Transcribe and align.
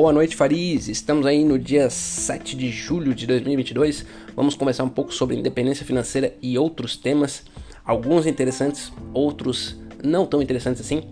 Boa 0.00 0.12
noite, 0.12 0.36
Fariz. 0.36 0.86
Estamos 0.86 1.26
aí 1.26 1.44
no 1.44 1.58
dia 1.58 1.90
7 1.90 2.56
de 2.56 2.70
julho 2.70 3.12
de 3.12 3.26
2022. 3.26 4.06
Vamos 4.36 4.54
conversar 4.54 4.84
um 4.84 4.88
pouco 4.88 5.12
sobre 5.12 5.34
independência 5.34 5.84
financeira 5.84 6.36
e 6.40 6.56
outros 6.56 6.96
temas, 6.96 7.42
alguns 7.84 8.24
interessantes, 8.24 8.92
outros 9.12 9.76
não 10.00 10.24
tão 10.24 10.40
interessantes 10.40 10.82
assim. 10.82 11.02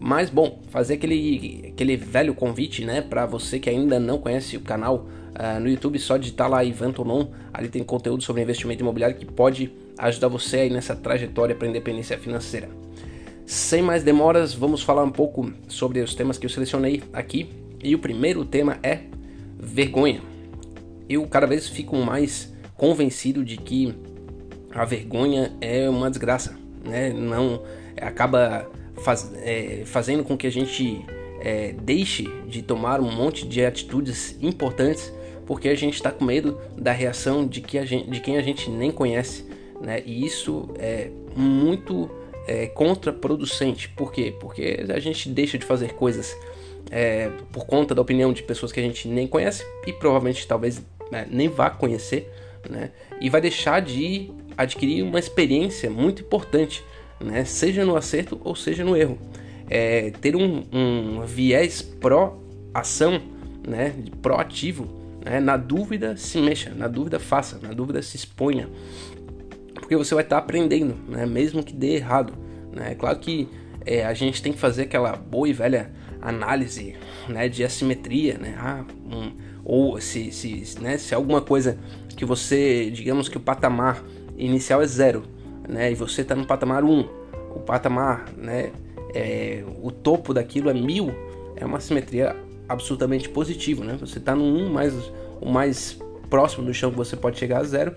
Mas 0.00 0.30
bom, 0.30 0.58
fazer 0.70 0.94
aquele, 0.94 1.66
aquele 1.72 1.96
velho 1.96 2.34
convite, 2.34 2.84
né, 2.84 3.00
para 3.02 3.24
você 3.24 3.60
que 3.60 3.70
ainda 3.70 4.00
não 4.00 4.18
conhece 4.18 4.56
o 4.56 4.60
canal 4.60 5.06
uh, 5.06 5.60
no 5.60 5.68
YouTube, 5.68 5.96
só 6.00 6.16
digitar 6.16 6.50
lá 6.50 6.64
Ivan 6.64 6.90
Tonon, 6.90 7.28
ali 7.52 7.68
tem 7.68 7.84
conteúdo 7.84 8.24
sobre 8.24 8.42
investimento 8.42 8.82
imobiliário 8.82 9.16
que 9.16 9.26
pode 9.26 9.70
ajudar 9.96 10.26
você 10.26 10.56
aí 10.56 10.70
nessa 10.70 10.96
trajetória 10.96 11.54
para 11.54 11.68
independência 11.68 12.18
financeira. 12.18 12.68
Sem 13.46 13.80
mais 13.80 14.02
demoras, 14.02 14.52
vamos 14.54 14.82
falar 14.82 15.04
um 15.04 15.12
pouco 15.12 15.52
sobre 15.68 16.00
os 16.00 16.16
temas 16.16 16.36
que 16.36 16.46
eu 16.46 16.50
selecionei 16.50 17.00
aqui. 17.12 17.62
E 17.84 17.94
o 17.94 17.98
primeiro 17.98 18.44
tema 18.46 18.78
é 18.82 19.00
vergonha. 19.58 20.22
Eu 21.06 21.26
cada 21.26 21.46
vez 21.46 21.68
fico 21.68 21.96
mais 21.96 22.52
convencido 22.76 23.44
de 23.44 23.58
que 23.58 23.94
a 24.74 24.84
vergonha 24.86 25.52
é 25.60 25.88
uma 25.88 26.10
desgraça, 26.10 26.58
né? 26.82 27.12
Não 27.12 27.62
acaba 28.00 28.68
faz, 28.96 29.30
é, 29.36 29.82
fazendo 29.84 30.24
com 30.24 30.36
que 30.36 30.46
a 30.46 30.50
gente 30.50 31.04
é, 31.40 31.74
deixe 31.82 32.24
de 32.48 32.62
tomar 32.62 33.00
um 33.00 33.12
monte 33.12 33.46
de 33.46 33.64
atitudes 33.64 34.36
importantes 34.40 35.12
porque 35.46 35.68
a 35.68 35.74
gente 35.74 35.94
está 35.94 36.10
com 36.10 36.24
medo 36.24 36.58
da 36.76 36.90
reação 36.90 37.46
de, 37.46 37.60
que 37.60 37.76
a 37.76 37.84
gente, 37.84 38.10
de 38.10 38.18
quem 38.20 38.38
a 38.38 38.42
gente 38.42 38.70
nem 38.70 38.90
conhece, 38.90 39.44
né? 39.78 40.02
E 40.06 40.24
isso 40.24 40.70
é 40.78 41.10
muito 41.36 42.10
é, 42.46 42.66
contraproducente. 42.66 43.90
Por 43.90 44.10
quê? 44.10 44.34
Porque 44.40 44.86
a 44.88 44.98
gente 44.98 45.28
deixa 45.28 45.58
de 45.58 45.66
fazer 45.66 45.92
coisas 45.92 46.34
é, 46.90 47.30
por 47.52 47.66
conta 47.66 47.94
da 47.94 48.02
opinião 48.02 48.32
de 48.32 48.42
pessoas 48.42 48.72
que 48.72 48.80
a 48.80 48.82
gente 48.82 49.08
nem 49.08 49.26
conhece 49.26 49.64
e 49.86 49.92
provavelmente 49.92 50.46
talvez 50.46 50.84
né, 51.10 51.26
nem 51.30 51.48
vá 51.48 51.70
conhecer, 51.70 52.30
né? 52.68 52.90
E 53.20 53.28
vai 53.28 53.40
deixar 53.40 53.80
de 53.80 54.30
adquirir 54.56 55.02
uma 55.02 55.18
experiência 55.18 55.90
muito 55.90 56.22
importante, 56.22 56.84
né? 57.20 57.44
Seja 57.44 57.84
no 57.84 57.96
acerto 57.96 58.40
ou 58.42 58.54
seja 58.54 58.84
no 58.84 58.96
erro. 58.96 59.18
É, 59.68 60.10
ter 60.20 60.36
um, 60.36 60.62
um 60.72 61.22
viés 61.22 61.82
pró-ação, 61.82 63.20
né? 63.66 63.94
Proativo, 64.22 64.88
né? 65.24 65.40
Na 65.40 65.56
dúvida 65.56 66.16
se 66.16 66.38
mexa, 66.38 66.72
na 66.74 66.88
dúvida 66.88 67.18
faça, 67.18 67.58
na 67.62 67.72
dúvida 67.72 68.00
se 68.02 68.16
exponha 68.16 68.68
porque 69.84 69.96
você 69.96 70.14
vai 70.14 70.24
estar 70.24 70.36
tá 70.36 70.42
aprendendo, 70.42 70.96
né? 71.08 71.26
Mesmo 71.26 71.62
que 71.62 71.74
dê 71.74 71.96
errado, 71.96 72.32
né? 72.72 72.92
É 72.92 72.94
claro 72.94 73.18
que 73.18 73.46
é, 73.84 74.04
a 74.04 74.14
gente 74.14 74.42
tem 74.42 74.52
que 74.52 74.58
fazer 74.58 74.82
aquela 74.82 75.14
boa 75.14 75.46
e 75.46 75.52
velha 75.52 75.90
análise, 76.24 76.96
né? 77.28 77.48
De 77.48 77.62
assimetria, 77.62 78.38
né? 78.38 78.56
Ah, 78.58 78.84
um, 79.06 79.32
ou 79.64 80.00
se, 80.00 80.32
se, 80.32 80.80
né? 80.80 80.98
se 80.98 81.14
alguma 81.14 81.40
coisa 81.40 81.78
que 82.16 82.24
você, 82.24 82.90
digamos 82.90 83.28
que 83.28 83.36
o 83.36 83.40
patamar 83.40 84.02
inicial 84.36 84.82
é 84.82 84.86
zero, 84.86 85.22
né? 85.68 85.92
E 85.92 85.94
você 85.94 86.22
está 86.22 86.34
no 86.34 86.46
patamar 86.46 86.82
1, 86.82 86.90
um, 86.90 87.08
o 87.54 87.60
patamar, 87.60 88.26
né? 88.36 88.72
É, 89.14 89.62
o 89.80 89.92
topo 89.92 90.34
daquilo 90.34 90.68
é 90.68 90.74
mil, 90.74 91.14
é 91.54 91.64
uma 91.64 91.78
simetria 91.78 92.34
absolutamente 92.68 93.28
positiva, 93.28 93.84
né? 93.84 93.96
Você 94.00 94.18
está 94.18 94.34
no 94.34 94.42
1 94.42 94.66
um, 94.66 94.72
mais 94.72 94.94
o 95.40 95.48
mais 95.48 95.98
próximo 96.28 96.64
do 96.64 96.74
chão 96.74 96.90
que 96.90 96.96
você 96.96 97.16
pode 97.16 97.38
chegar 97.38 97.58
a 97.58 97.64
zero 97.64 97.94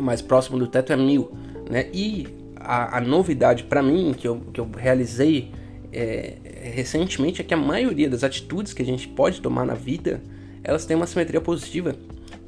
o 0.00 0.02
mais 0.02 0.20
próximo 0.22 0.58
do 0.58 0.66
teto 0.66 0.92
é 0.92 0.96
mil, 0.96 1.30
né? 1.68 1.88
E 1.92 2.26
a, 2.56 2.98
a 2.98 3.00
novidade 3.00 3.64
para 3.64 3.82
mim 3.82 4.14
que 4.16 4.26
eu, 4.26 4.40
que 4.52 4.60
eu 4.60 4.68
realizei 4.76 5.52
é, 5.92 6.36
recentemente 6.74 7.40
é 7.40 7.44
que 7.44 7.54
a 7.54 7.56
maioria 7.56 8.08
das 8.08 8.24
atitudes 8.24 8.72
que 8.72 8.82
a 8.82 8.86
gente 8.86 9.08
pode 9.08 9.40
tomar 9.40 9.64
na 9.64 9.74
vida 9.74 10.22
elas 10.62 10.84
têm 10.84 10.96
uma 10.96 11.06
simetria 11.06 11.40
positiva, 11.40 11.96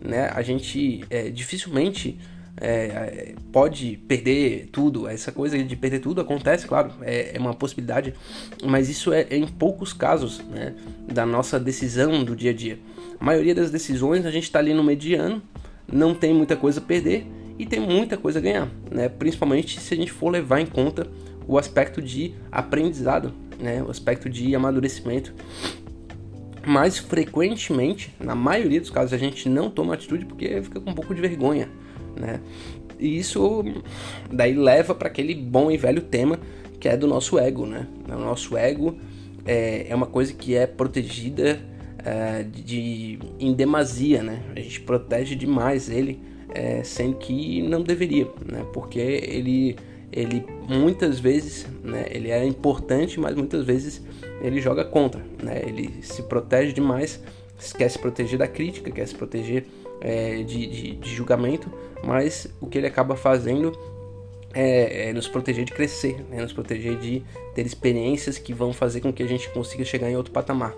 né? 0.00 0.30
A 0.34 0.42
gente 0.42 1.04
é, 1.08 1.30
dificilmente 1.30 2.18
é, 2.56 3.34
pode 3.50 3.96
perder 4.06 4.68
tudo. 4.70 5.08
Essa 5.08 5.32
coisa 5.32 5.62
de 5.62 5.76
perder 5.76 6.00
tudo 6.00 6.20
acontece, 6.20 6.66
claro, 6.66 6.92
é, 7.02 7.36
é 7.36 7.38
uma 7.38 7.54
possibilidade, 7.54 8.14
mas 8.64 8.88
isso 8.88 9.12
é, 9.12 9.26
é, 9.30 9.36
em 9.36 9.46
poucos 9.46 9.92
casos 9.92 10.40
né, 10.50 10.74
da 11.10 11.24
nossa 11.24 11.58
decisão 11.58 12.22
do 12.22 12.36
dia 12.36 12.50
a 12.50 12.54
dia. 12.54 12.78
A 13.18 13.24
maioria 13.24 13.54
das 13.54 13.70
decisões 13.70 14.26
a 14.26 14.30
gente 14.30 14.44
está 14.44 14.58
ali 14.58 14.74
no 14.74 14.84
mediano, 14.84 15.42
não 15.90 16.14
tem 16.14 16.34
muita 16.34 16.56
coisa 16.56 16.80
a 16.80 16.82
perder 16.82 17.26
e 17.58 17.66
tem 17.66 17.80
muita 17.80 18.16
coisa 18.16 18.38
a 18.38 18.42
ganhar, 18.42 18.68
né? 18.90 19.08
Principalmente 19.08 19.80
se 19.80 19.94
a 19.94 19.96
gente 19.96 20.12
for 20.12 20.30
levar 20.30 20.60
em 20.60 20.66
conta 20.66 21.06
o 21.46 21.58
aspecto 21.58 22.00
de 22.00 22.34
aprendizado, 22.50 23.32
né? 23.58 23.82
O 23.82 23.90
aspecto 23.90 24.28
de 24.28 24.54
amadurecimento. 24.54 25.34
Mas 26.64 26.98
frequentemente, 26.98 28.14
na 28.20 28.34
maioria 28.34 28.80
dos 28.80 28.90
casos, 28.90 29.12
a 29.12 29.18
gente 29.18 29.48
não 29.48 29.68
toma 29.68 29.94
atitude 29.94 30.24
porque 30.24 30.62
fica 30.62 30.80
com 30.80 30.90
um 30.90 30.94
pouco 30.94 31.14
de 31.14 31.20
vergonha, 31.20 31.68
né? 32.16 32.40
E 32.98 33.18
isso 33.18 33.64
daí 34.30 34.54
leva 34.54 34.94
para 34.94 35.08
aquele 35.08 35.34
bom 35.34 35.70
e 35.70 35.76
velho 35.76 36.02
tema 36.02 36.38
que 36.78 36.88
é 36.88 36.96
do 36.96 37.06
nosso 37.06 37.38
ego, 37.38 37.66
né? 37.66 37.86
O 38.08 38.18
nosso 38.18 38.56
ego 38.56 38.96
é, 39.44 39.86
é 39.88 39.94
uma 39.94 40.06
coisa 40.06 40.32
que 40.32 40.54
é 40.54 40.66
protegida 40.66 41.60
é, 42.04 42.42
de, 42.42 43.18
em 43.38 43.52
demasia, 43.52 44.22
né? 44.22 44.42
A 44.54 44.60
gente 44.60 44.80
protege 44.80 45.34
demais 45.34 45.88
ele 45.88 46.20
é, 46.54 46.82
sendo 46.82 47.16
que 47.16 47.62
não 47.62 47.82
deveria, 47.82 48.28
né? 48.44 48.64
Porque 48.72 48.98
ele, 48.98 49.76
ele 50.12 50.44
muitas 50.68 51.18
vezes, 51.18 51.66
né? 51.82 52.06
Ele 52.10 52.30
é 52.30 52.44
importante, 52.44 53.18
mas 53.18 53.34
muitas 53.34 53.64
vezes 53.64 54.02
ele 54.40 54.60
joga 54.60 54.84
contra, 54.84 55.22
né? 55.42 55.62
Ele 55.64 56.02
se 56.02 56.22
protege 56.24 56.72
demais, 56.72 57.20
quer 57.76 57.88
se 57.88 57.98
proteger 57.98 58.38
da 58.38 58.46
crítica, 58.46 58.90
quer 58.90 59.06
se 59.06 59.14
proteger 59.14 59.64
é, 60.00 60.42
de, 60.42 60.66
de, 60.66 60.92
de, 60.96 61.14
julgamento, 61.14 61.72
mas 62.04 62.48
o 62.60 62.66
que 62.66 62.76
ele 62.76 62.86
acaba 62.86 63.16
fazendo 63.16 63.72
é, 64.52 65.08
é 65.08 65.12
nos 65.12 65.28
proteger 65.28 65.64
de 65.64 65.72
crescer, 65.72 66.24
né? 66.28 66.42
nos 66.42 66.52
proteger 66.52 66.98
de 66.98 67.22
ter 67.54 67.64
experiências 67.64 68.36
que 68.36 68.52
vão 68.52 68.72
fazer 68.72 69.00
com 69.00 69.12
que 69.12 69.22
a 69.22 69.28
gente 69.28 69.48
consiga 69.50 69.84
chegar 69.84 70.10
em 70.10 70.16
outro 70.16 70.32
patamar. 70.32 70.74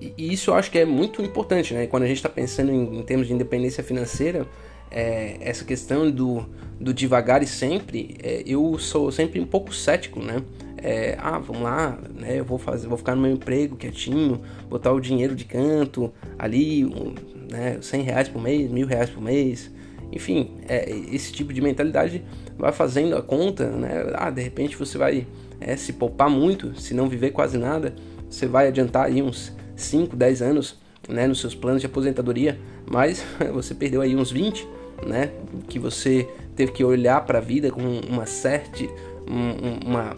E 0.00 0.32
isso 0.32 0.50
eu 0.50 0.54
acho 0.54 0.70
que 0.70 0.78
é 0.78 0.84
muito 0.84 1.20
importante, 1.20 1.74
né? 1.74 1.86
Quando 1.86 2.04
a 2.04 2.06
gente 2.06 2.16
está 2.16 2.30
pensando 2.30 2.72
em, 2.72 3.00
em, 3.00 3.02
termos 3.02 3.26
de 3.26 3.34
independência 3.34 3.82
financeira, 3.82 4.46
é, 4.90 5.36
essa 5.40 5.64
questão 5.64 6.10
do, 6.10 6.46
do 6.80 6.92
devagar 6.92 7.42
e 7.42 7.46
sempre, 7.46 8.16
é, 8.22 8.42
eu 8.46 8.78
sou 8.78 9.10
sempre 9.10 9.40
um 9.40 9.46
pouco 9.46 9.74
cético, 9.74 10.20
né? 10.20 10.42
É, 10.76 11.16
ah, 11.18 11.38
vamos 11.38 11.62
lá, 11.62 11.98
né? 12.14 12.38
Eu 12.38 12.44
vou 12.44 12.58
fazer, 12.58 12.86
vou 12.88 12.98
ficar 12.98 13.14
no 13.14 13.22
meu 13.22 13.32
emprego 13.32 13.76
quietinho, 13.76 14.42
botar 14.68 14.92
o 14.92 15.00
dinheiro 15.00 15.34
de 15.34 15.44
canto 15.44 16.12
ali, 16.38 16.84
um, 16.84 17.14
né? 17.50 17.78
100 17.80 18.02
reais 18.02 18.28
por 18.28 18.40
mês, 18.40 18.70
mil 18.70 18.86
reais 18.86 19.08
por 19.08 19.22
mês, 19.22 19.70
enfim, 20.12 20.56
é, 20.68 20.90
esse 20.90 21.32
tipo 21.32 21.52
de 21.52 21.60
mentalidade 21.60 22.22
vai 22.56 22.70
fazendo 22.70 23.16
a 23.16 23.22
conta, 23.22 23.70
né? 23.70 24.12
Ah, 24.14 24.30
de 24.30 24.42
repente 24.42 24.76
você 24.76 24.98
vai 24.98 25.26
é, 25.60 25.76
se 25.76 25.94
poupar 25.94 26.28
muito, 26.28 26.78
se 26.78 26.94
não 26.94 27.08
viver 27.08 27.30
quase 27.30 27.56
nada 27.56 27.94
você 28.34 28.46
vai 28.46 28.66
adiantar 28.68 29.06
aí 29.06 29.22
uns 29.22 29.52
5, 29.76 30.16
10 30.16 30.42
anos 30.42 30.78
né, 31.08 31.26
nos 31.26 31.40
seus 31.40 31.54
planos 31.54 31.80
de 31.80 31.86
aposentadoria, 31.86 32.58
mas 32.90 33.24
você 33.52 33.74
perdeu 33.74 34.00
aí 34.00 34.14
uns 34.16 34.30
20, 34.30 34.66
né, 35.06 35.30
que 35.68 35.78
você 35.78 36.28
teve 36.54 36.72
que 36.72 36.84
olhar 36.84 37.24
para 37.26 37.38
a 37.38 37.40
vida 37.40 37.70
com 37.70 37.82
uma 38.08 38.26
certa 38.26 38.84
uma, 39.26 40.16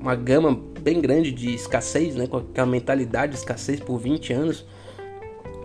uma 0.00 0.14
gama 0.14 0.58
bem 0.80 1.00
grande 1.00 1.32
de 1.32 1.54
escassez, 1.54 2.14
né, 2.14 2.26
com 2.26 2.38
aquela 2.38 2.66
mentalidade 2.66 3.32
de 3.32 3.38
escassez 3.38 3.80
por 3.80 3.98
20 3.98 4.32
anos. 4.32 4.64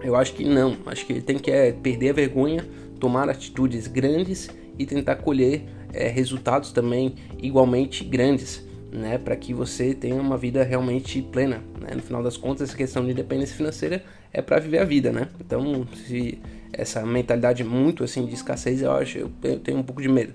Eu 0.03 0.15
acho 0.15 0.33
que 0.33 0.43
não, 0.43 0.77
acho 0.87 1.05
que 1.05 1.21
tem 1.21 1.37
que 1.37 1.51
é, 1.51 1.71
perder 1.71 2.09
a 2.09 2.13
vergonha, 2.13 2.65
tomar 2.99 3.29
atitudes 3.29 3.85
grandes 3.85 4.49
e 4.79 4.85
tentar 4.85 5.17
colher 5.17 5.63
é, 5.93 6.07
resultados 6.07 6.71
também 6.71 7.15
igualmente 7.39 8.03
grandes 8.03 8.65
né, 8.91 9.17
para 9.17 9.35
que 9.35 9.53
você 9.53 9.93
tenha 9.93 10.15
uma 10.15 10.37
vida 10.37 10.63
realmente 10.63 11.21
plena. 11.21 11.63
Né? 11.79 11.95
No 11.95 12.01
final 12.01 12.21
das 12.21 12.35
contas, 12.35 12.69
essa 12.69 12.77
questão 12.77 13.05
de 13.05 13.11
independência 13.11 13.55
financeira 13.55 14.03
é 14.33 14.41
para 14.41 14.59
viver 14.59 14.79
a 14.79 14.85
vida, 14.85 15.11
né? 15.11 15.29
Então, 15.39 15.87
se 16.07 16.39
essa 16.73 17.05
mentalidade 17.05 17.63
muito 17.63 18.03
assim 18.03 18.25
de 18.25 18.33
escassez, 18.33 18.81
eu 18.81 18.91
acho, 18.91 19.17
eu 19.17 19.59
tenho 19.59 19.77
um 19.77 19.83
pouco 19.83 20.01
de 20.01 20.09
medo. 20.09 20.33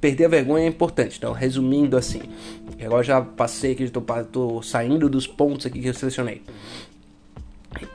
Perder 0.00 0.26
a 0.26 0.28
vergonha 0.28 0.64
é 0.64 0.68
importante. 0.68 1.16
Então, 1.18 1.32
resumindo 1.32 1.96
assim, 1.96 2.22
agora 2.82 3.02
já 3.02 3.20
passei 3.20 3.72
aqui, 3.72 3.84
estou 3.84 4.62
saindo 4.62 5.08
dos 5.08 5.26
pontos 5.26 5.66
aqui 5.66 5.80
que 5.80 5.88
eu 5.88 5.94
selecionei. 5.94 6.42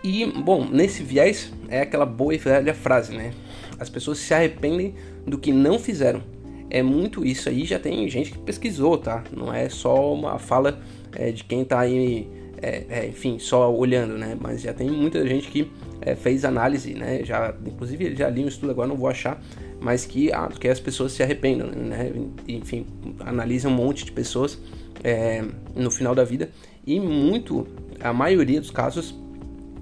E, 0.04 0.26
bom, 0.26 0.68
nesse 0.70 1.02
viés 1.02 1.52
é 1.68 1.82
aquela 1.82 2.06
boa 2.06 2.34
e 2.34 2.38
velha 2.38 2.74
frase, 2.74 3.16
né? 3.16 3.34
As 3.80 3.90
pessoas 3.90 4.20
se 4.20 4.34
arrependem 4.34 4.94
do 5.26 5.38
que 5.38 5.52
não 5.52 5.80
fizeram 5.80 6.22
é 6.74 6.82
muito 6.82 7.24
isso 7.24 7.48
aí. 7.48 7.64
Já 7.64 7.80
tem 7.80 8.10
gente 8.10 8.32
que 8.32 8.40
pesquisou, 8.40 8.98
tá? 8.98 9.24
Não 9.32 9.54
é 9.54 9.70
só 9.70 10.12
uma 10.12 10.40
fala 10.40 10.82
é, 11.16 11.32
de 11.32 11.44
quem 11.44 11.64
tá 11.64 11.80
aí, 11.80 12.28
é, 12.60 12.86
é, 12.90 13.08
enfim, 13.08 13.38
só 13.38 13.74
olhando, 13.74 14.18
né? 14.18 14.36
Mas 14.40 14.62
já 14.62 14.74
tem 14.74 14.90
muita 14.90 15.26
gente 15.28 15.48
que 15.50 15.72
é, 16.02 16.16
fez 16.16 16.44
análise, 16.44 16.96
né? 16.96 17.24
Já, 17.24 17.54
inclusive, 17.66 18.16
já 18.16 18.28
li 18.28 18.44
um 18.44 18.48
estudo 18.48 18.72
agora, 18.72 18.88
não 18.88 18.98
vou 18.98 19.08
achar, 19.08 19.40
mas 19.80 20.04
que, 20.04 20.34
ah, 20.34 20.50
que 20.50 20.68
as 20.68 20.80
pessoas 20.80 21.12
se 21.12 21.22
arrependam, 21.22 21.68
né? 21.68 22.12
Enfim, 22.48 22.88
analisa 23.20 23.70
um 23.70 23.74
monte 23.74 24.04
de 24.04 24.12
pessoas 24.12 24.60
é, 25.04 25.44
no 25.76 25.92
final 25.92 26.16
da 26.16 26.24
vida 26.24 26.50
e 26.86 27.00
muito, 27.00 27.68
a 28.00 28.12
maioria 28.12 28.60
dos 28.60 28.72
casos 28.72 29.16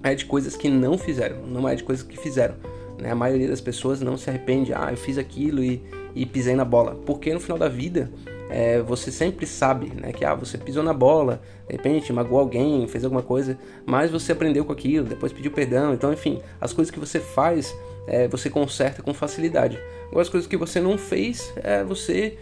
é 0.03 0.13
de 0.13 0.25
coisas 0.25 0.57
que 0.57 0.69
não 0.69 0.97
fizeram, 0.97 1.47
não 1.47 1.67
é 1.69 1.73
de 1.73 1.83
coisas 1.83 2.05
que 2.05 2.17
fizeram. 2.17 2.55
Né? 2.99 3.11
A 3.11 3.15
maioria 3.15 3.47
das 3.47 3.61
pessoas 3.61 4.01
não 4.01 4.17
se 4.17 4.29
arrepende, 4.29 4.73
ah, 4.73 4.89
eu 4.91 4.97
fiz 4.97 5.17
aquilo 5.17 5.63
e, 5.63 5.81
e 6.15 6.25
pisei 6.25 6.55
na 6.55 6.65
bola. 6.65 6.95
Porque 7.05 7.33
no 7.33 7.39
final 7.39 7.57
da 7.57 7.67
vida, 7.67 8.11
é, 8.49 8.81
você 8.81 9.11
sempre 9.11 9.45
sabe 9.45 9.91
né, 9.95 10.11
que 10.11 10.25
ah, 10.25 10.35
você 10.35 10.57
pisou 10.57 10.83
na 10.83 10.93
bola, 10.93 11.41
de 11.67 11.75
repente 11.77 12.11
magoou 12.11 12.41
alguém, 12.41 12.85
fez 12.87 13.03
alguma 13.05 13.23
coisa, 13.23 13.57
mas 13.85 14.11
você 14.11 14.33
aprendeu 14.33 14.65
com 14.65 14.73
aquilo, 14.73 15.05
depois 15.05 15.31
pediu 15.31 15.51
perdão. 15.51 15.93
Então, 15.93 16.11
enfim, 16.11 16.41
as 16.59 16.73
coisas 16.73 16.91
que 16.91 16.99
você 16.99 17.19
faz, 17.19 17.73
é, 18.07 18.27
você 18.27 18.49
conserta 18.49 19.01
com 19.01 19.13
facilidade. 19.13 19.79
Agora, 20.07 20.21
as 20.21 20.29
coisas 20.29 20.49
que 20.49 20.57
você 20.57 20.81
não 20.81 20.97
fez, 20.97 21.53
é, 21.63 21.83
você 21.83 22.37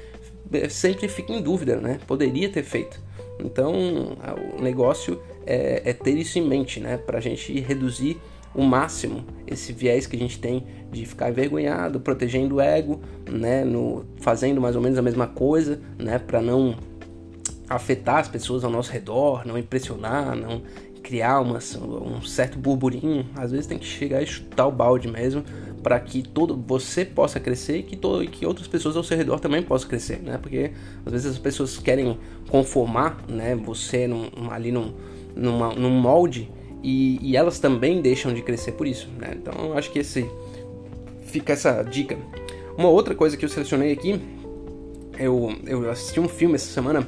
é, 0.52 0.68
sempre 0.68 1.08
fica 1.08 1.32
em 1.32 1.42
dúvida, 1.42 1.76
né? 1.76 2.00
Poderia 2.08 2.50
ter 2.50 2.64
feito. 2.64 3.00
Então, 3.40 4.18
o 4.58 4.62
negócio 4.62 5.22
é, 5.46 5.82
é 5.86 5.94
ter 5.94 6.18
isso 6.18 6.40
em 6.40 6.42
mente, 6.46 6.80
né? 6.80 6.98
Para 6.98 7.20
a 7.20 7.22
gente 7.22 7.58
reduzir 7.60 8.20
o 8.54 8.64
máximo 8.64 9.24
esse 9.48 9.74
viés 9.74 10.06
que 10.06 10.16
a 10.16 10.20
gente 10.20 10.40
tem 10.40 10.66
de 10.92 11.06
ficar 11.06 11.30
envergonhado, 11.30 12.00
protegendo 12.00 12.56
o 12.56 12.62
ego, 12.62 13.00
né, 13.30 13.64
no, 13.64 14.06
fazendo 14.20 14.60
mais 14.60 14.76
ou 14.76 14.82
menos 14.82 14.98
a 14.98 15.02
mesma 15.02 15.28
coisa, 15.28 15.80
né, 15.98 16.20
para 16.20 16.42
não 16.42 16.76
afetar 17.70 18.18
as 18.18 18.28
pessoas 18.28 18.64
ao 18.64 18.72
nosso 18.72 18.92
redor, 18.92 19.46
não 19.46 19.58
impressionar, 19.58 20.36
não 20.36 20.64
criar 21.04 21.40
uma, 21.40 21.58
um 21.58 22.22
certo 22.22 22.58
burburinho. 22.58 23.28
Às 23.36 23.52
vezes 23.52 23.68
tem 23.68 23.78
que 23.78 23.86
chegar 23.86 24.22
e 24.22 24.28
chutar 24.28 24.68
o 24.68 24.72
balde 24.72 25.08
mesmo 25.08 25.44
para 25.82 26.00
que 26.00 26.22
todo 26.22 26.56
você 26.56 27.06
possa 27.06 27.40
crescer 27.40 27.78
e 27.78 27.84
que, 27.84 27.96
todo, 27.96 28.28
que 28.28 28.46
outras 28.46 28.68
pessoas 28.68 28.98
ao 28.98 29.04
seu 29.04 29.18
redor 29.18 29.40
também 29.40 29.62
possam 29.64 29.88
crescer, 29.88 30.20
né? 30.22 30.38
Porque 30.38 30.72
às 31.06 31.12
vezes 31.12 31.32
as 31.32 31.38
pessoas 31.38 31.78
querem 31.78 32.18
conformar, 32.50 33.24
né, 33.28 33.56
você 33.56 34.08
num, 34.08 34.30
ali 34.50 34.72
num, 34.72 34.94
numa, 35.36 35.74
num 35.74 35.90
molde 35.90 36.52
e, 36.82 37.20
e, 37.22 37.36
elas 37.36 37.60
também 37.60 38.02
deixam 38.02 38.34
de 38.34 38.42
crescer 38.42 38.74
por 38.74 38.88
isso, 38.88 39.10
né? 39.18 39.36
Então 39.36 39.74
acho 39.78 39.92
que 39.92 40.00
esse 40.00 40.30
fica 41.24 41.54
essa 41.54 41.84
dica. 41.84 42.18
Uma 42.78 42.90
outra 42.90 43.14
coisa 43.14 43.36
que 43.36 43.44
eu 43.44 43.50
selecionei 43.50 43.92
aqui, 43.92 44.20
eu, 45.18 45.54
eu 45.66 45.90
assisti 45.90 46.20
um 46.20 46.30
filme 46.30 46.56
essa 46.56 46.72
semana, 46.72 47.08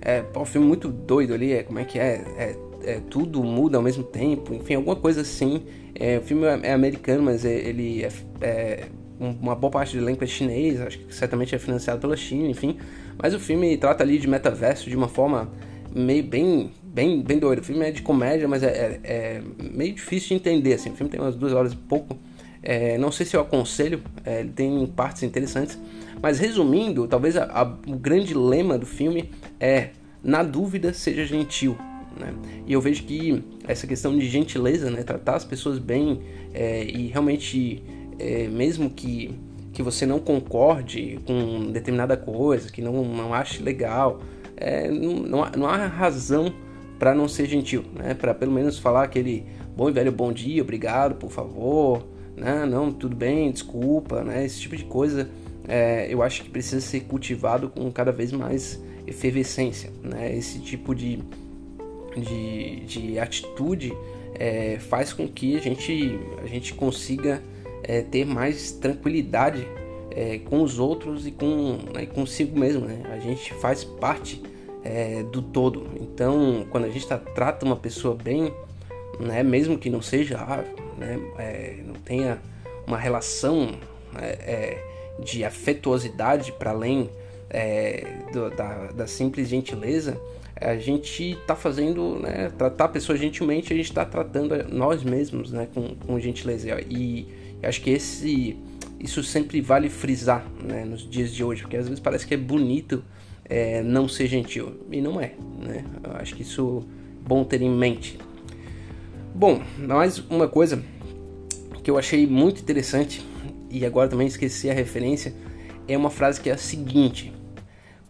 é 0.00 0.24
um 0.36 0.44
filme 0.44 0.66
muito 0.66 0.88
doido 0.88 1.32
ali, 1.34 1.52
é, 1.52 1.62
como 1.62 1.78
é 1.78 1.84
que 1.84 1.98
é? 1.98 2.24
é? 2.36 2.56
é 2.84 3.00
tudo 3.08 3.42
muda 3.44 3.76
ao 3.76 3.82
mesmo 3.82 4.02
tempo, 4.02 4.52
enfim, 4.52 4.74
alguma 4.74 4.96
coisa 4.96 5.20
assim. 5.20 5.62
É, 5.94 6.18
o 6.18 6.22
filme 6.22 6.44
é, 6.44 6.60
é 6.64 6.72
americano, 6.72 7.22
mas 7.22 7.44
é, 7.44 7.54
ele 7.54 8.02
é, 8.02 8.10
é, 8.40 8.86
uma 9.20 9.54
boa 9.54 9.70
parte 9.70 9.96
do 9.96 10.02
elenco 10.02 10.24
é 10.24 10.26
chinês, 10.26 10.80
acho 10.80 10.98
que 10.98 11.14
certamente 11.14 11.54
é 11.54 11.58
financiado 11.58 12.00
pela 12.00 12.16
China, 12.16 12.48
enfim. 12.48 12.78
Mas 13.16 13.34
o 13.34 13.38
filme 13.38 13.76
trata 13.76 14.02
ali 14.02 14.18
de 14.18 14.26
metaverso 14.26 14.90
de 14.90 14.96
uma 14.96 15.08
forma 15.08 15.48
meio 15.94 16.24
bem 16.24 16.72
bem, 16.92 17.22
bem 17.22 17.38
doido. 17.38 17.60
O 17.60 17.64
filme 17.64 17.86
é 17.86 17.90
de 17.90 18.02
comédia, 18.02 18.46
mas 18.46 18.62
é, 18.62 18.68
é, 18.68 19.00
é, 19.04 19.42
meio 19.72 19.94
difícil 19.94 20.28
de 20.28 20.34
entender. 20.34 20.74
Assim. 20.74 20.90
O 20.90 20.94
filme 20.94 21.10
tem 21.10 21.20
umas 21.20 21.34
duas 21.34 21.52
horas 21.52 21.72
e 21.72 21.76
pouco. 21.76 22.18
É, 22.62 22.96
não 22.98 23.10
sei 23.10 23.26
se 23.26 23.36
eu 23.36 23.40
aconselho, 23.40 24.00
é, 24.24 24.40
ele 24.40 24.50
tem 24.50 24.86
partes 24.86 25.22
interessantes. 25.22 25.78
Mas 26.22 26.38
resumindo, 26.38 27.08
talvez 27.08 27.36
a, 27.36 27.44
a, 27.44 27.62
o 27.62 27.96
grande 27.96 28.34
lema 28.34 28.78
do 28.78 28.86
filme 28.86 29.30
é: 29.58 29.90
na 30.22 30.42
dúvida, 30.42 30.92
seja 30.92 31.24
gentil. 31.24 31.76
Né? 32.18 32.32
E 32.66 32.72
eu 32.72 32.80
vejo 32.80 33.02
que 33.04 33.42
essa 33.66 33.86
questão 33.86 34.16
de 34.16 34.28
gentileza, 34.28 34.90
né, 34.90 35.02
tratar 35.02 35.36
as 35.36 35.44
pessoas 35.44 35.78
bem 35.78 36.20
é, 36.52 36.84
e 36.84 37.08
realmente, 37.08 37.82
é, 38.18 38.46
mesmo 38.48 38.90
que, 38.90 39.34
que 39.72 39.82
você 39.82 40.04
não 40.04 40.20
concorde 40.20 41.18
com 41.26 41.72
determinada 41.72 42.16
coisa, 42.16 42.70
que 42.70 42.82
não, 42.82 43.02
não 43.02 43.32
ache 43.32 43.62
legal, 43.62 44.20
é, 44.56 44.90
não, 44.90 45.14
não, 45.14 45.42
há, 45.42 45.50
não 45.56 45.66
há 45.66 45.86
razão 45.86 46.52
para 47.02 47.16
não 47.16 47.26
ser 47.26 47.48
gentil, 47.48 47.82
né? 47.96 48.14
Para 48.14 48.32
pelo 48.32 48.52
menos 48.52 48.78
falar 48.78 49.02
aquele 49.02 49.44
bom 49.76 49.88
e 49.88 49.92
velho 49.92 50.12
bom 50.12 50.32
dia, 50.32 50.62
obrigado, 50.62 51.16
por 51.16 51.32
favor, 51.32 52.06
né? 52.36 52.64
Não, 52.64 52.92
tudo 52.92 53.16
bem, 53.16 53.50
desculpa, 53.50 54.22
né? 54.22 54.44
Esse 54.44 54.60
tipo 54.60 54.76
de 54.76 54.84
coisa 54.84 55.28
é, 55.66 56.06
eu 56.08 56.22
acho 56.22 56.44
que 56.44 56.50
precisa 56.50 56.80
ser 56.80 57.00
cultivado 57.00 57.68
com 57.68 57.90
cada 57.90 58.12
vez 58.12 58.30
mais 58.30 58.80
efervescência, 59.04 59.90
né? 60.00 60.32
Esse 60.32 60.60
tipo 60.60 60.94
de, 60.94 61.18
de, 62.16 62.84
de 62.86 63.18
atitude 63.18 63.92
é, 64.36 64.78
faz 64.78 65.12
com 65.12 65.26
que 65.26 65.56
a 65.56 65.60
gente, 65.60 66.20
a 66.40 66.46
gente 66.46 66.72
consiga 66.72 67.42
é, 67.82 68.02
ter 68.02 68.24
mais 68.24 68.70
tranquilidade 68.70 69.66
é, 70.12 70.38
com 70.38 70.62
os 70.62 70.78
outros 70.78 71.26
e 71.26 71.32
com 71.32 71.80
né, 71.92 72.06
consigo 72.06 72.56
mesmo, 72.56 72.86
né? 72.86 73.02
A 73.12 73.18
gente 73.18 73.52
faz 73.54 73.82
parte 73.82 74.40
é, 74.84 75.22
do 75.22 75.42
todo. 75.42 75.86
Então, 76.00 76.66
quando 76.70 76.84
a 76.84 76.90
gente 76.90 77.06
tá, 77.06 77.18
trata 77.18 77.64
uma 77.64 77.76
pessoa 77.76 78.14
bem, 78.14 78.52
né, 79.20 79.42
mesmo 79.42 79.78
que 79.78 79.90
não 79.90 80.02
seja, 80.02 80.38
ah, 80.38 80.64
né, 80.98 81.18
é, 81.38 81.76
não 81.84 81.94
tenha 81.94 82.38
uma 82.86 82.98
relação 82.98 83.66
né, 84.12 84.32
é, 84.40 84.84
de 85.22 85.44
afetuosidade 85.44 86.52
para 86.52 86.70
além 86.70 87.10
é, 87.48 88.06
do, 88.32 88.50
da, 88.50 88.86
da, 88.92 89.06
simples 89.06 89.48
gentileza, 89.48 90.20
a 90.56 90.76
gente 90.76 91.32
está 91.32 91.54
fazendo, 91.54 92.18
né, 92.20 92.50
tratar 92.56 92.86
a 92.86 92.88
pessoa 92.88 93.16
gentilmente, 93.16 93.72
a 93.72 93.76
gente 93.76 93.88
está 93.88 94.04
tratando 94.04 94.54
nós 94.72 95.02
mesmos 95.02 95.52
né, 95.52 95.68
com, 95.74 95.94
com 95.94 96.18
gentileza. 96.18 96.80
E, 96.88 97.26
acho 97.62 97.80
que 97.80 97.90
esse, 97.90 98.56
isso 98.98 99.22
sempre 99.22 99.60
vale 99.60 99.88
frisar 99.88 100.44
né, 100.62 100.84
nos 100.84 101.08
dias 101.08 101.32
de 101.32 101.44
hoje, 101.44 101.62
porque 101.62 101.76
às 101.76 101.84
vezes 101.84 102.00
parece 102.00 102.26
que 102.26 102.34
é 102.34 102.36
bonito 102.36 103.04
é, 103.44 103.82
não 103.82 104.08
ser 104.08 104.26
gentil. 104.26 104.80
E 104.90 105.00
não 105.00 105.20
é, 105.20 105.32
né? 105.58 105.84
Eu 106.02 106.12
acho 106.12 106.34
que 106.34 106.42
isso 106.42 106.84
é 107.24 107.28
bom 107.28 107.44
ter 107.44 107.62
em 107.62 107.70
mente. 107.70 108.18
Bom, 109.34 109.62
mais 109.78 110.18
uma 110.18 110.48
coisa 110.48 110.82
que 111.82 111.90
eu 111.90 111.98
achei 111.98 112.26
muito 112.26 112.60
interessante 112.60 113.24
e 113.70 113.84
agora 113.86 114.08
também 114.08 114.26
esqueci 114.26 114.68
a 114.68 114.74
referência 114.74 115.34
é 115.88 115.96
uma 115.96 116.10
frase 116.10 116.40
que 116.40 116.50
é 116.50 116.52
a 116.52 116.58
seguinte: 116.58 117.32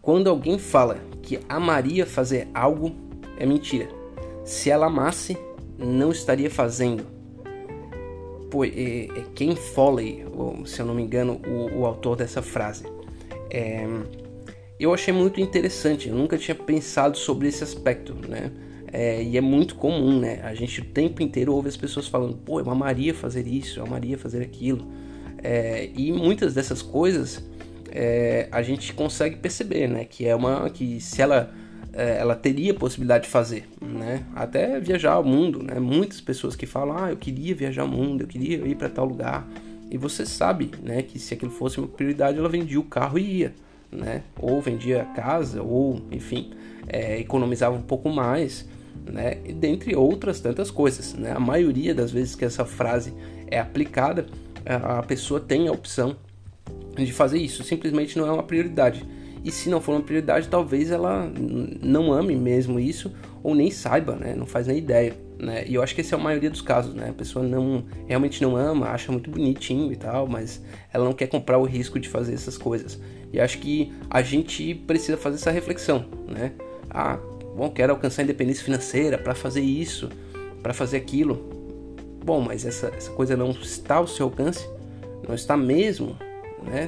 quando 0.01 0.29
alguém 0.29 0.57
fala 0.57 0.99
que 1.21 1.39
amaria 1.47 2.05
fazer 2.05 2.47
algo, 2.53 2.91
é 3.37 3.45
mentira. 3.45 3.87
Se 4.43 4.69
ela 4.69 4.87
amasse, 4.87 5.37
não 5.77 6.11
estaria 6.11 6.51
fazendo. 6.51 7.05
Pô, 8.51 8.65
é, 8.65 8.69
é 8.69 9.23
Ken 9.33 9.55
Foley, 9.55 10.25
se 10.65 10.79
eu 10.79 10.85
não 10.85 10.93
me 10.93 11.01
engano, 11.01 11.41
o, 11.47 11.79
o 11.79 11.85
autor 11.85 12.17
dessa 12.17 12.41
frase. 12.41 12.85
É, 13.49 13.87
eu 14.79 14.93
achei 14.93 15.13
muito 15.13 15.39
interessante, 15.39 16.09
eu 16.09 16.15
nunca 16.15 16.37
tinha 16.37 16.55
pensado 16.55 17.17
sobre 17.17 17.47
esse 17.47 17.63
aspecto, 17.63 18.15
né? 18.27 18.51
É, 18.91 19.23
e 19.23 19.37
é 19.37 19.41
muito 19.41 19.75
comum, 19.75 20.19
né? 20.19 20.41
A 20.43 20.53
gente 20.53 20.81
o 20.81 20.85
tempo 20.85 21.21
inteiro 21.23 21.53
ouve 21.53 21.67
as 21.67 21.77
pessoas 21.77 22.07
falando, 22.07 22.35
pô, 22.37 22.59
eu 22.59 22.69
amaria 22.69 23.13
fazer 23.13 23.47
isso, 23.47 23.79
eu 23.79 23.85
amaria 23.85 24.17
fazer 24.17 24.41
aquilo. 24.41 24.87
É, 25.43 25.89
e 25.95 26.11
muitas 26.11 26.53
dessas 26.53 26.81
coisas 26.81 27.43
é, 27.91 28.47
a 28.51 28.61
gente 28.61 28.93
consegue 28.93 29.37
perceber, 29.37 29.87
né? 29.87 30.05
Que 30.05 30.27
é 30.27 30.35
uma 30.35 30.69
que 30.69 30.99
se 30.99 31.21
ela 31.21 31.53
é, 31.91 32.17
ela 32.17 32.35
teria 32.35 32.73
possibilidade 32.73 33.25
de 33.25 33.29
fazer, 33.29 33.67
né? 33.81 34.25
Até 34.35 34.79
viajar 34.79 35.13
ao 35.13 35.23
mundo, 35.23 35.63
né? 35.63 35.79
Muitas 35.79 36.21
pessoas 36.21 36.55
que 36.55 36.65
falam, 36.65 36.97
ah, 36.97 37.09
eu 37.09 37.17
queria 37.17 37.55
viajar 37.55 37.83
ao 37.83 37.87
mundo, 37.87 38.21
eu 38.21 38.27
queria 38.27 38.57
ir 38.67 38.75
para 38.75 38.89
tal 38.89 39.05
lugar. 39.05 39.47
E 39.89 39.97
você 39.97 40.25
sabe, 40.25 40.71
né? 40.83 41.01
Que 41.01 41.17
se 41.19 41.33
aquilo 41.33 41.51
fosse 41.51 41.79
uma 41.79 41.87
prioridade, 41.87 42.37
ela 42.37 42.49
vendia 42.49 42.79
o 42.79 42.83
carro 42.83 43.17
e 43.17 43.39
ia 43.39 43.53
né? 43.93 44.23
Ou 44.39 44.61
vendia 44.61 45.05
casa, 45.15 45.61
ou 45.61 46.01
enfim, 46.11 46.51
é, 46.87 47.19
economizava 47.19 47.75
um 47.75 47.81
pouco 47.81 48.09
mais, 48.09 48.67
né? 49.05 49.37
E 49.45 49.53
dentre 49.53 49.95
outras 49.95 50.39
tantas 50.39 50.71
coisas, 50.71 51.13
né? 51.13 51.31
A 51.31 51.39
maioria 51.39 51.93
das 51.93 52.11
vezes 52.11 52.35
que 52.35 52.45
essa 52.45 52.65
frase 52.65 53.13
é 53.47 53.59
aplicada, 53.59 54.25
a 54.65 55.03
pessoa 55.03 55.39
tem 55.39 55.67
a 55.67 55.71
opção 55.71 56.15
de 56.95 57.11
fazer 57.11 57.37
isso. 57.37 57.63
Simplesmente 57.63 58.17
não 58.17 58.25
é 58.27 58.31
uma 58.31 58.43
prioridade. 58.43 59.05
E 59.43 59.51
se 59.51 59.69
não 59.69 59.81
for 59.81 59.93
uma 59.93 60.01
prioridade, 60.01 60.47
talvez 60.47 60.89
ela 60.89 61.29
não 61.81 62.13
ame 62.13 62.35
mesmo 62.35 62.79
isso 62.79 63.11
ou 63.43 63.53
nem 63.53 63.69
saiba, 63.69 64.15
né? 64.15 64.33
Não 64.35 64.45
faz 64.45 64.67
nem 64.67 64.77
ideia, 64.77 65.13
né? 65.37 65.65
E 65.67 65.75
eu 65.75 65.83
acho 65.83 65.93
que 65.93 65.99
esse 65.99 66.13
é 66.13 66.17
a 66.17 66.21
maioria 66.21 66.49
dos 66.49 66.61
casos, 66.61 66.93
né? 66.93 67.09
A 67.09 67.13
pessoa 67.13 67.45
não 67.45 67.83
realmente 68.07 68.41
não 68.41 68.55
ama, 68.55 68.87
acha 68.87 69.11
muito 69.11 69.29
bonitinho 69.29 69.91
e 69.91 69.97
tal, 69.97 70.27
mas 70.27 70.63
ela 70.93 71.03
não 71.03 71.11
quer 71.11 71.27
comprar 71.27 71.57
o 71.57 71.65
risco 71.65 71.99
de 71.99 72.07
fazer 72.07 72.33
essas 72.33 72.57
coisas. 72.57 72.97
E 73.33 73.41
acho 73.41 73.57
que 73.57 73.91
a 74.11 74.21
gente 74.21 74.75
precisa 74.75 75.17
fazer 75.17 75.37
essa 75.37 75.49
reflexão, 75.49 76.05
né? 76.27 76.53
Ah, 76.87 77.17
bom, 77.55 77.67
quero 77.71 77.91
alcançar 77.91 78.21
independência 78.21 78.63
financeira 78.63 79.17
para 79.17 79.33
fazer 79.33 79.61
isso, 79.61 80.07
para 80.61 80.71
fazer 80.71 80.97
aquilo. 80.97 81.49
Bom, 82.23 82.39
mas 82.39 82.63
essa, 82.63 82.93
essa 82.95 83.09
coisa 83.11 83.35
não 83.35 83.49
está 83.49 83.95
ao 83.95 84.07
seu 84.07 84.27
alcance, 84.27 84.69
não 85.27 85.33
está 85.33 85.57
mesmo, 85.57 86.15
né? 86.61 86.87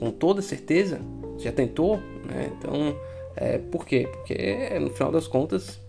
Com 0.00 0.10
toda 0.10 0.42
certeza, 0.42 1.00
já 1.38 1.52
tentou, 1.52 1.98
né? 2.26 2.50
Então, 2.58 2.96
é, 3.36 3.58
por 3.58 3.86
quê? 3.86 4.08
Porque 4.12 4.76
no 4.80 4.90
final 4.90 5.12
das 5.12 5.28
contas 5.28 5.80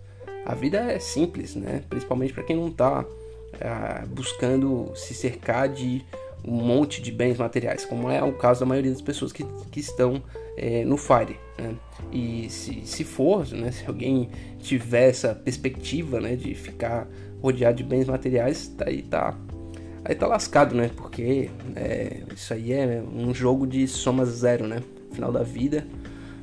a 0.46 0.54
vida 0.54 0.78
é 0.78 1.00
simples, 1.00 1.56
né? 1.56 1.82
Principalmente 1.90 2.32
para 2.32 2.44
quem 2.44 2.54
não 2.54 2.68
está 2.68 3.04
é, 3.58 4.06
buscando 4.06 4.92
se 4.94 5.14
cercar 5.14 5.68
de 5.68 6.04
um 6.44 6.56
monte 6.56 7.02
de 7.02 7.10
bens 7.12 7.36
materiais, 7.38 7.84
como 7.84 8.10
é 8.10 8.22
o 8.22 8.32
caso 8.32 8.60
da 8.60 8.66
maioria 8.66 8.90
das 8.90 9.02
pessoas 9.02 9.32
que, 9.32 9.44
que 9.70 9.80
estão 9.80 10.22
é, 10.56 10.84
no 10.84 10.96
FIRE. 10.96 11.36
Né? 11.58 11.74
E 12.12 12.48
se, 12.50 12.82
se 12.84 13.04
for, 13.04 13.46
né, 13.48 13.70
se 13.70 13.86
alguém 13.86 14.28
tiver 14.58 15.08
essa 15.08 15.34
perspectiva 15.34 16.20
né, 16.20 16.36
de 16.36 16.54
ficar 16.54 17.06
rodeado 17.42 17.76
de 17.76 17.84
bens 17.84 18.06
materiais, 18.06 18.68
tá 18.68 18.84
aí 18.88 19.02
tá, 19.02 19.36
aí 20.04 20.14
tá 20.14 20.26
lascado, 20.26 20.74
né? 20.74 20.90
Porque 20.94 21.50
é, 21.74 22.22
isso 22.34 22.52
aí 22.52 22.72
é 22.72 23.02
um 23.14 23.32
jogo 23.32 23.66
de 23.66 23.86
soma 23.88 24.26
zero, 24.26 24.66
né? 24.66 24.82
Final 25.12 25.32
da 25.32 25.42
vida 25.42 25.86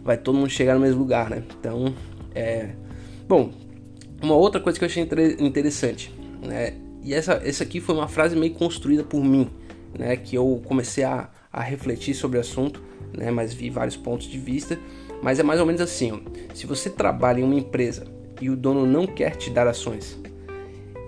vai 0.08 0.18
todo 0.18 0.38
mundo 0.38 0.50
chegar 0.50 0.74
no 0.74 0.80
mesmo 0.80 1.00
lugar, 1.00 1.30
né? 1.30 1.44
Então, 1.60 1.94
é... 2.34 2.70
Bom, 3.28 3.52
uma 4.24 4.36
outra 4.36 4.62
coisa 4.62 4.80
que 4.80 4.86
eu 4.86 4.88
achei 4.88 5.04
interessante, 5.38 6.14
né? 6.42 6.76
E 7.04 7.14
essa, 7.14 7.42
essa 7.44 7.64
aqui 7.64 7.82
foi 7.82 7.94
uma 7.94 8.08
frase 8.08 8.34
meio 8.34 8.54
construída 8.54 9.04
por 9.04 9.22
mim, 9.22 9.50
né? 9.98 10.16
Que 10.16 10.36
eu 10.36 10.62
comecei 10.66 11.04
a, 11.04 11.30
a 11.52 11.62
refletir 11.62 12.14
sobre 12.14 12.38
o 12.38 12.42
assunto, 12.42 12.82
né? 13.16 13.32
Mas 13.32 13.54
vi 13.54 13.70
vários 13.70 13.98
pontos 13.98 14.28
de 14.28 14.38
vista. 14.38 14.78
Mas 15.22 15.40
é 15.40 15.44
mais 15.44 15.60
ou 15.60 15.66
menos 15.66 15.82
assim: 15.82 16.12
ó. 16.12 16.20
se 16.54 16.66
você 16.66 16.90
trabalha 16.90 17.40
em 17.40 17.44
uma 17.44 17.56
empresa 17.56 18.06
e 18.40 18.50
o 18.50 18.56
dono 18.56 18.86
não 18.86 19.08
quer 19.08 19.36
te 19.36 19.50
dar 19.50 19.68
ações 19.68 20.18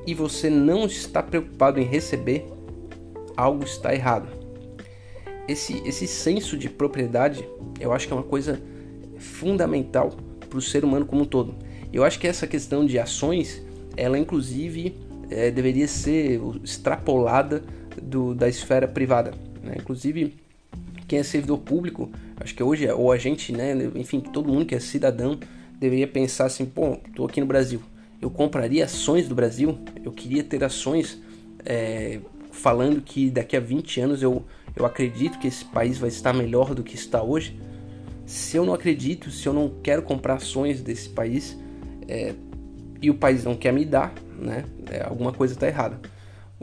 e 0.06 0.14
você 0.14 0.50
não 0.50 0.86
está 0.86 1.22
preocupado 1.22 1.80
em 1.80 1.84
receber, 1.84 2.46
algo 3.38 3.64
está 3.64 3.94
errado. 3.94 4.28
Esse, 5.48 5.82
esse 5.86 6.08
senso 6.08 6.58
de 6.58 6.70
propriedade, 6.70 7.48
eu 7.80 7.94
acho 7.94 8.08
que 8.08 8.14
é 8.14 8.16
uma 8.16 8.24
coisa 8.24 8.62
fundamental 9.18 10.12
para 10.50 10.58
o 10.58 10.62
ser 10.62 10.84
humano 10.84 11.06
como 11.06 11.22
um 11.22 11.26
todo. 11.26 11.56
Eu 11.92 12.04
acho 12.04 12.20
que 12.20 12.28
essa 12.28 12.48
questão 12.48 12.86
de 12.86 12.98
ações, 12.98 13.64
ela 13.96 14.18
inclusive 14.18 14.96
é, 15.30 15.52
deveria 15.52 15.88
ser 15.88 16.42
extrapolada 16.64 17.64
do, 18.02 18.34
da 18.34 18.48
esfera 18.48 18.88
privada. 18.88 19.32
Né? 19.64 19.76
Inclusive, 19.78 20.36
quem 21.08 21.20
é 21.20 21.24
servidor 21.24 21.60
público, 21.60 22.10
acho 22.40 22.54
que 22.54 22.62
hoje, 22.62 22.90
ou 22.92 23.12
a 23.12 23.18
gente, 23.18 23.52
né, 23.52 23.74
enfim, 23.96 24.20
todo 24.20 24.52
mundo 24.52 24.66
que 24.66 24.76
é 24.76 24.80
cidadão, 24.80 25.40
deveria 25.80 26.08
pensar 26.08 26.46
assim: 26.46 26.66
pô, 26.66 26.98
estou 27.08 27.26
aqui 27.26 27.40
no 27.40 27.48
Brasil, 27.48 27.82
eu 28.22 28.30
compraria 28.30 28.86
ações 28.86 29.28
do 29.28 29.36
Brasil, 29.36 29.78
eu 30.04 30.12
queria 30.12 30.44
ter 30.44 30.64
ações 30.64 31.22
é, 31.66 32.20
falando 32.52 33.02
que 33.02 33.30
daqui 33.30 33.58
a 33.58 33.60
20 33.60 34.02
anos 34.02 34.22
eu, 34.22 34.44
eu 34.76 34.86
acredito 34.86 35.40
que 35.40 35.48
esse 35.48 35.66
país 35.66 35.98
vai 35.98 36.10
estar 36.10 36.34
melhor 36.34 36.76
do 36.76 36.84
que 36.84 36.96
está 36.96 37.24
hoje 37.24 37.58
se 38.30 38.56
eu 38.56 38.64
não 38.64 38.76
acredito, 38.76 39.32
se 39.32 39.48
eu 39.48 39.54
não 39.54 39.74
quero 39.82 40.04
comprar 40.04 40.36
ações 40.36 40.84
desse 40.84 41.10
país 41.10 41.58
é, 42.08 42.36
e 43.02 43.10
o 43.10 43.16
país 43.16 43.44
não 43.44 43.56
quer 43.56 43.74
me 43.74 43.84
dar, 43.84 44.14
né, 44.38 44.66
é, 44.92 45.02
alguma 45.02 45.34
coisa 45.34 45.56
está 45.56 45.68
errada. 45.68 46.00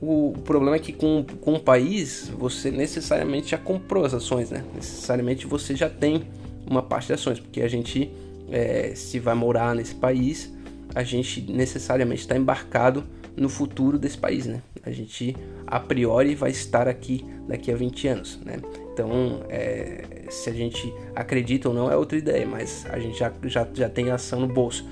O, 0.00 0.34
problema 0.44 0.76
é 0.76 0.78
que 0.78 0.92
com, 0.92 1.24
com 1.40 1.54
o 1.54 1.60
país 1.60 2.30
você 2.36 2.70
necessariamente 2.70 3.50
já 3.50 3.58
comprou 3.58 4.04
as 4.04 4.12
ações, 4.12 4.50
né? 4.50 4.62
Necessariamente 4.74 5.46
você 5.46 5.74
já 5.74 5.88
tem 5.88 6.24
uma 6.66 6.82
parte 6.82 7.06
de 7.06 7.14
ações, 7.14 7.40
porque 7.40 7.62
a 7.62 7.68
gente, 7.68 8.10
é, 8.50 8.92
se 8.94 9.18
vai 9.18 9.34
morar 9.34 9.74
nesse 9.74 9.94
país, 9.94 10.52
a 10.94 11.02
gente 11.02 11.40
necessariamente 11.50 12.20
está 12.22 12.36
embarcado 12.36 13.04
no 13.36 13.48
futuro 13.48 13.98
desse 13.98 14.18
país, 14.18 14.46
né? 14.46 14.62
A 14.82 14.90
gente 14.90 15.34
a 15.66 15.80
priori 15.80 16.34
vai 16.34 16.50
estar 16.50 16.88
aqui 16.88 17.24
daqui 17.48 17.72
a 17.72 17.76
20 17.76 18.08
anos, 18.08 18.40
né? 18.44 18.56
Então, 18.92 19.42
é, 19.48 20.24
se 20.30 20.48
a 20.48 20.52
gente 20.52 20.92
acredita 21.14 21.68
ou 21.68 21.74
não 21.74 21.90
é 21.90 21.96
outra 21.96 22.16
ideia, 22.16 22.46
mas 22.46 22.86
a 22.90 22.98
gente 22.98 23.18
já, 23.18 23.32
já, 23.44 23.66
já 23.72 23.88
tem 23.88 24.10
ação 24.10 24.40
no 24.40 24.48
bolso. 24.48 24.86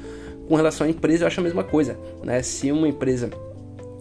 Com 0.48 0.56
relação 0.56 0.86
à 0.86 0.90
empresa, 0.90 1.24
eu 1.24 1.26
acho 1.26 1.40
a 1.40 1.42
mesma 1.42 1.64
coisa, 1.64 1.98
né? 2.22 2.42
Se 2.42 2.70
uma 2.70 2.86
empresa, 2.86 3.30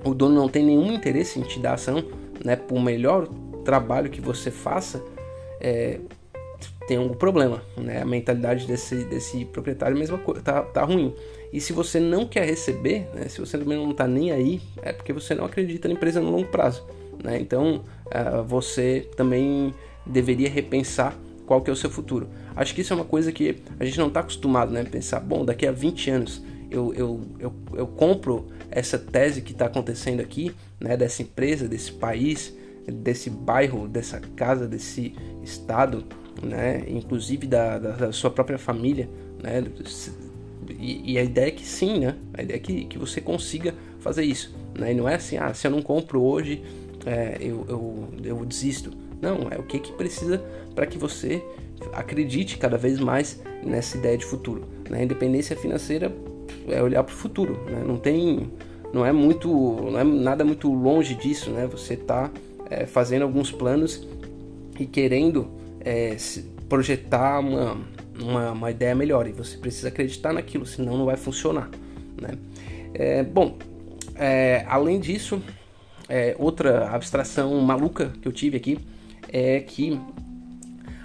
o 0.04 0.14
dono 0.14 0.36
não 0.36 0.50
tem 0.50 0.64
nenhum 0.64 0.92
interesse 0.94 1.40
em 1.40 1.44
te 1.44 1.60
dar 1.60 1.74
ação, 1.74 2.04
né? 2.44 2.56
Por 2.56 2.80
melhor 2.82 3.28
trabalho 3.64 4.10
que 4.10 4.20
você 4.20 4.52
faça, 4.52 5.04
é, 5.60 6.00
tem 6.88 6.98
algum 6.98 7.14
problema, 7.14 7.62
né? 7.78 8.02
A 8.02 8.06
mentalidade 8.06 8.68
desse, 8.68 9.06
desse 9.06 9.46
proprietário 9.46 9.98
mesma 9.98 10.18
coisa, 10.18 10.42
tá, 10.42 10.62
tá 10.62 10.84
ruim. 10.84 11.14
E 11.52 11.62
se 11.62 11.72
você 11.72 12.00
não 12.00 12.26
quer 12.26 12.46
receber, 12.46 13.08
né? 13.14 13.28
Se 13.30 13.40
você 13.40 13.58
também 13.58 13.78
não 13.78 13.92
está 13.92 14.08
nem 14.08 14.32
aí, 14.32 14.62
é 14.82 14.92
porque 14.92 15.14
você 15.14 15.34
não 15.34 15.46
acredita 15.46 15.88
na 15.88 15.94
empresa 15.94 16.20
no 16.20 16.32
longo 16.32 16.48
prazo, 16.48 16.86
né? 17.24 17.38
Então, 17.40 17.84
uh, 18.08 18.44
você 18.44 19.08
também 19.16 19.74
deveria 20.06 20.50
repensar 20.50 21.18
qual 21.46 21.62
que 21.62 21.70
é 21.70 21.74
o 21.74 21.76
seu 21.76 21.90
futuro. 21.90 22.28
Acho 22.56 22.74
que 22.74 22.82
isso 22.82 22.94
é 22.94 22.96
uma 22.96 23.06
coisa 23.06 23.32
que 23.32 23.58
a 23.80 23.86
gente 23.86 23.98
não 24.00 24.08
está 24.08 24.20
acostumado, 24.20 24.72
né? 24.72 24.84
Pensar, 24.84 25.20
bom, 25.20 25.46
daqui 25.46 25.66
a 25.66 25.72
20 25.72 26.10
anos 26.10 26.42
eu, 26.74 26.94
eu, 26.94 27.22
eu, 27.40 27.54
eu 27.76 27.88
compro 27.88 28.48
essa 28.72 28.98
tese 28.98 29.42
que 29.42 29.52
está 29.52 29.68
acontecendo 29.68 30.20
aqui, 30.20 30.54
né? 30.80 30.98
Dessa 30.98 31.22
empresa, 31.22 31.68
desse 31.68 31.92
país, 31.92 32.54
desse 32.88 33.30
bairro, 33.30 33.88
dessa 33.88 34.20
casa, 34.20 34.68
desse 34.68 35.16
estado, 35.44 36.04
né? 36.42 36.84
Inclusive 36.88 37.46
da, 37.46 37.78
da, 37.78 37.92
da 37.92 38.12
sua 38.12 38.32
própria 38.32 38.58
família, 38.58 39.08
né? 39.42 39.64
E, 40.80 41.14
e, 41.14 41.18
a 41.20 41.24
ideia 41.24 41.48
é 41.48 41.52
que 41.52 41.66
sim, 41.66 42.00
né? 42.00 42.16
A 42.34 42.42
ideia 42.42 42.58
é 42.58 42.60
que, 42.60 42.86
que 42.86 42.98
você 42.98 43.22
consiga 43.22 43.76
fazer 44.00 44.24
isso, 44.24 44.56
né? 44.78 44.92
E 44.92 44.96
não 44.96 45.08
é 45.08 45.16
assim, 45.16 45.38
ah, 45.38 45.54
se 45.54 45.68
eu 45.68 45.72
não 45.72 45.82
compro 45.82 46.22
hoje, 46.24 46.64
é, 47.06 47.38
eu, 47.40 47.66
eu, 47.70 48.10
eu 48.24 48.46
desisto. 48.46 48.92
Não, 49.22 49.48
é 49.50 49.58
o 49.58 49.64
que, 49.64 49.80
que 49.80 49.94
precisa 49.94 50.44
para 50.74 50.86
que 50.86 50.98
você 50.98 51.42
acredite 51.94 52.58
cada 52.58 52.78
vez 52.78 53.00
mais 53.00 53.42
nessa 53.64 53.98
ideia 53.98 54.18
de 54.18 54.26
futuro. 54.26 54.68
Né? 54.90 55.04
Independência 55.04 55.56
financeira 55.56 56.14
é 56.68 56.82
olhar 56.82 57.04
para 57.04 57.14
o 57.14 57.16
futuro, 57.16 57.60
né? 57.66 57.84
não 57.86 57.98
tem, 57.98 58.50
não 58.94 59.06
é 59.06 59.12
muito, 59.12 59.50
não 59.50 60.00
é 60.00 60.04
nada 60.04 60.46
muito 60.46 60.72
longe 60.72 61.16
disso, 61.16 61.50
né? 61.52 61.68
Você 61.68 61.96
está 61.96 62.30
é, 62.70 62.86
fazendo 62.86 63.24
alguns 63.24 63.52
planos 63.52 64.08
e 64.80 64.86
querendo 64.86 65.48
é, 65.82 66.16
projetar 66.70 67.40
uma, 67.40 67.78
uma, 68.20 68.52
uma, 68.52 68.72
ideia 68.72 68.96
melhor 68.96 69.28
e 69.28 69.32
você 69.32 69.58
precisa 69.58 69.90
acreditar 69.90 70.34
naquilo, 70.34 70.66
senão 70.66 70.98
não 70.98 71.06
vai 71.06 71.18
funcionar, 71.18 71.70
né? 72.20 72.38
É, 72.94 73.24
bom, 73.24 73.58
é, 74.16 74.66
além 74.68 75.00
disso, 75.00 75.42
é, 76.08 76.36
outra 76.38 76.90
abstração 76.90 77.60
maluca 77.62 78.14
que 78.22 78.28
eu 78.28 78.32
tive 78.32 78.58
aqui 78.58 78.78
é 79.30 79.60
que 79.60 80.00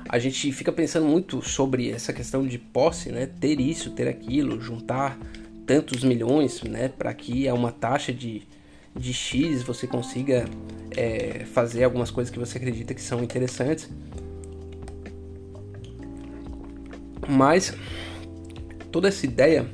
a 0.08 0.18
gente 0.18 0.50
fica 0.52 0.72
pensando 0.72 1.06
muito 1.06 1.42
sobre 1.42 1.90
essa 1.90 2.12
questão 2.12 2.46
de 2.46 2.58
posse, 2.58 3.10
né? 3.10 3.26
Ter 3.26 3.60
isso, 3.60 3.90
ter 3.90 4.08
aquilo, 4.08 4.60
juntar 4.60 5.18
tantos 5.68 6.02
milhões, 6.02 6.62
né? 6.62 6.88
Para 6.88 7.14
que 7.14 7.46
a 7.46 7.54
uma 7.54 7.70
taxa 7.70 8.12
de, 8.12 8.42
de 8.96 9.12
X 9.12 9.62
você 9.62 9.86
consiga 9.86 10.46
é, 10.96 11.44
fazer 11.44 11.84
algumas 11.84 12.10
coisas 12.10 12.32
que 12.32 12.38
você 12.38 12.56
acredita 12.58 12.94
que 12.94 13.02
são 13.02 13.22
interessantes. 13.22 13.88
Mas 17.28 17.74
toda 18.90 19.08
essa 19.08 19.26
ideia 19.26 19.68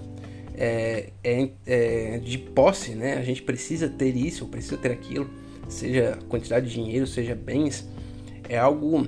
é, 0.57 1.13
é, 1.23 1.49
é, 1.65 2.19
de 2.19 2.39
posse, 2.39 2.91
né? 2.97 3.15
A 3.15 3.23
gente 3.23 3.43
precisa 3.43 3.89
ter 3.89 4.17
isso, 4.17 4.47
precisa 4.49 4.77
ter 4.77 4.91
aquilo, 4.91 5.31
seja 5.69 6.19
quantidade 6.29 6.69
de 6.69 6.75
dinheiro, 6.75 7.07
seja 7.07 7.35
bens 7.35 7.89
é 8.49 8.59
algo 8.59 9.07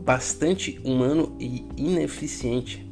bastante 0.00 0.80
humano 0.84 1.36
e 1.38 1.64
ineficiente, 1.76 2.86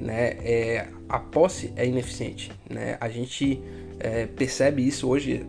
né? 0.00 0.36
É, 0.42 0.88
a 1.08 1.18
posse 1.18 1.72
é 1.76 1.86
ineficiente, 1.86 2.50
né? 2.68 2.96
A 3.00 3.08
gente 3.08 3.60
é, 3.98 4.26
percebe 4.26 4.86
isso 4.86 5.08
hoje 5.08 5.46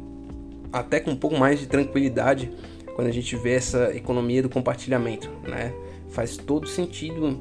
até 0.72 1.00
com 1.00 1.12
um 1.12 1.16
pouco 1.16 1.38
mais 1.38 1.60
de 1.60 1.68
tranquilidade 1.68 2.52
quando 2.96 3.08
a 3.08 3.12
gente 3.12 3.36
vê 3.36 3.54
essa 3.54 3.96
economia 3.96 4.42
do 4.42 4.50
compartilhamento, 4.50 5.30
né? 5.48 5.74
Faz 6.10 6.36
todo 6.38 6.68
sentido 6.68 7.40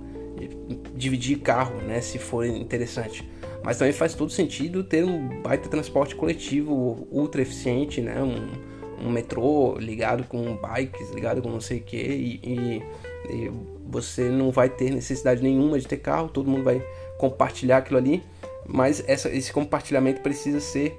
dividir 0.95 1.41
carro, 1.41 1.77
né? 1.83 2.01
Se 2.01 2.19
for 2.19 2.47
interessante, 2.47 3.29
mas 3.63 3.79
também 3.79 3.93
faz 3.93 4.15
todo 4.15 4.31
sentido 4.31 4.85
ter 4.85 5.05
um 5.05 5.43
baita 5.43 5.69
transporte 5.69 6.15
coletivo 6.15 7.07
ultra 7.11 7.43
eficiente, 7.43 8.01
né? 8.01 8.23
Um, 8.23 9.07
um 9.07 9.11
metrô 9.11 9.77
ligado 9.79 10.25
com 10.25 10.57
bikes, 10.57 11.11
ligado 11.11 11.43
com 11.43 11.49
não 11.49 11.61
sei 11.61 11.79
o 11.79 11.83
que, 11.83 11.97
e, 11.97 12.41
e, 12.45 13.53
você 13.91 14.29
não 14.29 14.51
vai 14.51 14.69
ter 14.69 14.91
necessidade 14.91 15.43
nenhuma 15.43 15.79
de 15.79 15.87
ter 15.87 15.97
carro, 15.97 16.29
todo 16.29 16.49
mundo 16.49 16.63
vai 16.63 16.83
compartilhar 17.19 17.79
aquilo 17.79 17.99
ali, 17.99 18.23
mas 18.67 19.03
essa, 19.07 19.29
esse 19.29 19.53
compartilhamento 19.53 20.21
precisa 20.21 20.61
ser 20.61 20.97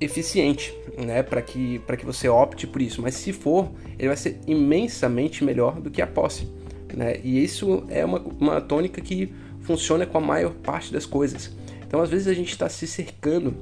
eficiente, 0.00 0.76
né, 0.98 1.22
para 1.22 1.42
que, 1.42 1.80
que 1.98 2.06
você 2.06 2.28
opte 2.28 2.66
por 2.66 2.80
isso. 2.80 3.02
Mas 3.02 3.14
se 3.14 3.32
for, 3.32 3.70
ele 3.98 4.08
vai 4.08 4.16
ser 4.16 4.38
imensamente 4.46 5.44
melhor 5.44 5.80
do 5.80 5.90
que 5.90 6.00
a 6.00 6.06
posse, 6.06 6.48
né? 6.94 7.20
E 7.22 7.42
isso 7.42 7.84
é 7.88 8.04
uma, 8.04 8.18
uma 8.18 8.60
tônica 8.60 9.00
que 9.00 9.32
funciona 9.60 10.06
com 10.06 10.18
a 10.18 10.20
maior 10.20 10.52
parte 10.54 10.92
das 10.92 11.06
coisas. 11.06 11.50
Então, 11.86 12.00
às 12.00 12.10
vezes 12.10 12.26
a 12.26 12.34
gente 12.34 12.50
está 12.50 12.68
se 12.68 12.86
cercando 12.86 13.54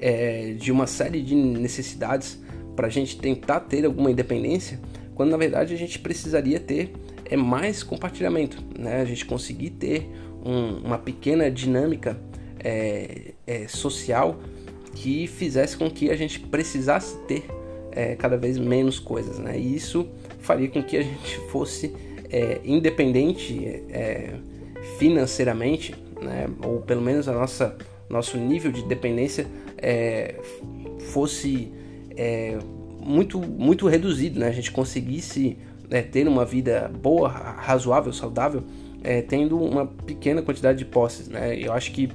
é, 0.00 0.54
de 0.54 0.72
uma 0.72 0.86
série 0.86 1.22
de 1.22 1.34
necessidades 1.34 2.40
para 2.74 2.86
a 2.86 2.90
gente 2.90 3.18
tentar 3.18 3.60
ter 3.60 3.84
alguma 3.84 4.10
independência, 4.10 4.80
quando 5.20 5.32
na 5.32 5.36
verdade 5.36 5.74
a 5.74 5.76
gente 5.76 5.98
precisaria 5.98 6.58
ter 6.58 6.94
é 7.26 7.36
mais 7.36 7.82
compartilhamento, 7.82 8.56
né? 8.74 9.02
A 9.02 9.04
gente 9.04 9.26
conseguir 9.26 9.68
ter 9.68 10.10
um, 10.42 10.78
uma 10.78 10.96
pequena 10.96 11.50
dinâmica 11.50 12.18
é, 12.58 13.32
é, 13.46 13.68
social 13.68 14.40
que 14.94 15.26
fizesse 15.26 15.76
com 15.76 15.90
que 15.90 16.10
a 16.10 16.16
gente 16.16 16.40
precisasse 16.40 17.18
ter 17.26 17.44
é, 17.92 18.16
cada 18.16 18.38
vez 18.38 18.56
menos 18.56 18.98
coisas, 18.98 19.38
né? 19.38 19.58
E 19.58 19.76
isso 19.76 20.08
faria 20.38 20.70
com 20.70 20.82
que 20.82 20.96
a 20.96 21.02
gente 21.02 21.36
fosse 21.50 21.94
é, 22.30 22.58
independente 22.64 23.62
é, 23.90 24.32
financeiramente, 24.98 25.94
né, 26.18 26.48
ou 26.64 26.80
pelo 26.80 27.02
menos 27.02 27.28
a 27.28 27.34
nossa 27.34 27.76
nosso 28.08 28.38
nível 28.38 28.72
de 28.72 28.82
dependência 28.84 29.46
é, 29.76 30.36
fosse 31.12 31.70
muito 33.00 33.38
muito 33.38 33.88
reduzido, 33.88 34.38
né? 34.40 34.48
A 34.48 34.52
gente 34.52 34.70
conseguisse 34.70 35.56
é, 35.90 36.02
ter 36.02 36.28
uma 36.28 36.44
vida 36.44 36.90
boa, 37.02 37.28
razoável, 37.28 38.12
saudável, 38.12 38.62
é, 39.02 39.22
tendo 39.22 39.58
uma 39.58 39.86
pequena 39.86 40.42
quantidade 40.42 40.78
de 40.78 40.84
posses, 40.84 41.28
né? 41.28 41.58
Eu 41.58 41.72
acho 41.72 41.92
que 41.92 42.10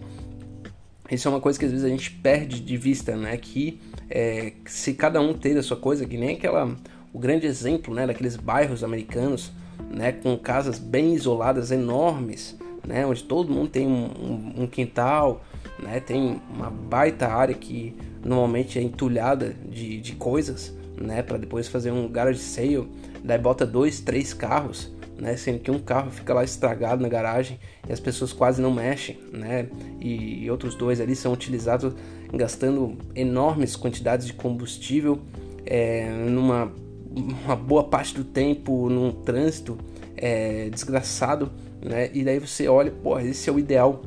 isso 1.10 1.27
é 1.27 1.32
uma 1.32 1.42
coisa 1.42 1.60
que 1.60 1.65
às 1.65 1.72
vezes 1.72 1.86
a 1.86 1.89
gente 1.89 2.10
perde 2.12 2.60
de 2.60 2.77
vista, 2.77 3.15
né? 3.15 3.36
Que 3.38 3.80
é, 4.10 4.54
se 4.65 4.94
cada 4.94 5.20
um 5.20 5.34
ter 5.34 5.58
a 5.58 5.63
sua 5.63 5.77
coisa, 5.77 6.06
que 6.06 6.18
nem 6.18 6.36
aquela 6.36 6.75
o 7.13 7.20
grande 7.20 7.46
exemplo, 7.46 7.94
né? 7.94 8.08
Daqueles 8.08 8.36
bairros 8.36 8.84
americanos, 8.84 9.51
né? 9.89 10.12
Com 10.12 10.38
casas 10.38 10.80
bem 10.80 11.13
isoladas, 11.13 11.72
enormes, 11.72 12.58
né? 12.86 13.06
Onde 13.06 13.24
todo 13.24 13.54
mundo 13.54 13.70
tem 13.70 13.88
um, 13.88 14.06
um, 14.06 14.63
um 14.63 14.68
quintal, 14.68 15.44
né? 15.79 16.00
Tem 16.00 16.41
uma 16.53 16.70
baita 16.70 17.27
área 17.27 17.53
que 17.53 17.96
normalmente 18.24 18.79
é 18.79 18.82
entulhada 18.82 19.55
de, 19.70 20.00
de 20.00 20.13
coisas, 20.15 20.75
né? 21.00 21.22
Para 21.22 21.38
depois 21.38 21.67
fazer 21.67 21.91
um 21.91 22.08
garage 22.08 22.39
sale, 22.39 22.88
daí 23.24 23.38
bota 23.38 23.65
dois, 23.65 24.00
três 24.00 24.34
carros, 24.34 24.91
né? 25.17 25.36
Sendo 25.38 25.60
que 25.60 25.72
um 25.72 25.79
carro 25.79 26.12
fica 26.12 26.34
lá 26.34 26.44
estragado 26.44 27.01
na 27.01 27.10
garagem 27.10 27.60
e 27.88 27.94
as 27.94 28.00
pessoas 28.00 28.34
quase 28.34 28.62
não 28.62 28.74
mexem, 28.74 29.17
né? 29.32 29.67
E, 30.00 30.44
e 30.44 30.51
outros 30.51 30.75
dois 30.75 31.00
ali 31.00 31.15
são 31.15 31.32
utilizados 31.34 31.94
gastando 32.34 32.98
enormes 33.15 33.75
quantidades 33.75 34.25
de 34.27 34.34
combustível 34.34 35.20
é, 35.65 36.10
numa 36.10 36.72
uma 37.15 37.55
boa 37.55 37.86
parte 37.86 38.13
do 38.13 38.25
tempo 38.25 38.89
num 38.89 39.10
trânsito 39.10 39.77
é, 40.17 40.70
desgraçado, 40.70 41.50
né? 41.82 42.10
E 42.13 42.24
daí 42.24 42.39
você 42.39 42.67
olha, 42.67 42.91
pô, 42.91 43.17
esse 43.20 43.50
é 43.50 43.53
o 43.53 43.60
ideal 43.60 44.01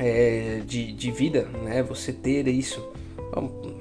é, 0.00 0.62
de, 0.64 0.92
de 0.92 1.10
vida, 1.10 1.46
né? 1.62 1.82
Você 1.82 2.12
ter 2.12 2.48
isso. 2.48 2.82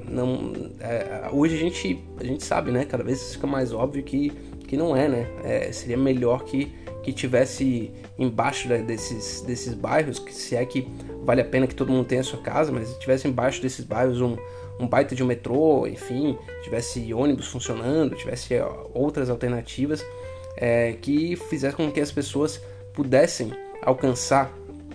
Não, 0.05 0.51
é, 0.81 1.29
hoje 1.31 1.55
a 1.55 1.57
gente, 1.57 2.03
a 2.19 2.23
gente 2.23 2.43
sabe, 2.43 2.71
né? 2.71 2.83
Cada 2.85 3.03
vez 3.03 3.33
fica 3.33 3.47
mais 3.47 3.71
óbvio 3.71 4.03
que, 4.03 4.29
que 4.67 4.75
não 4.75 4.95
é, 4.95 5.07
né? 5.07 5.27
É, 5.43 5.71
seria 5.71 5.97
melhor 5.97 6.43
que, 6.43 6.73
que 7.01 7.13
tivesse 7.13 7.91
embaixo 8.17 8.67
desses, 8.67 9.41
desses 9.41 9.73
bairros, 9.73 10.19
que 10.19 10.33
se 10.33 10.55
é 10.55 10.65
que 10.65 10.85
vale 11.23 11.41
a 11.41 11.45
pena 11.45 11.65
que 11.65 11.73
todo 11.73 11.91
mundo 11.91 12.05
tenha 12.05 12.21
a 12.21 12.23
sua 12.23 12.41
casa, 12.41 12.71
mas 12.71 12.93
tivesse 12.97 13.27
embaixo 13.27 13.61
desses 13.61 13.85
bairros 13.85 14.19
um, 14.19 14.35
um 14.77 14.87
baita 14.87 15.15
de 15.15 15.23
um 15.23 15.25
metrô, 15.25 15.87
enfim, 15.87 16.37
tivesse 16.63 17.13
ônibus 17.13 17.47
funcionando, 17.47 18.15
tivesse 18.15 18.53
outras 18.93 19.29
alternativas 19.29 20.05
é, 20.57 20.93
que 21.01 21.37
fizesse 21.37 21.75
com 21.75 21.89
que 21.89 22.01
as 22.01 22.11
pessoas 22.11 22.61
pudessem 22.93 23.51
alcançar 23.81 24.51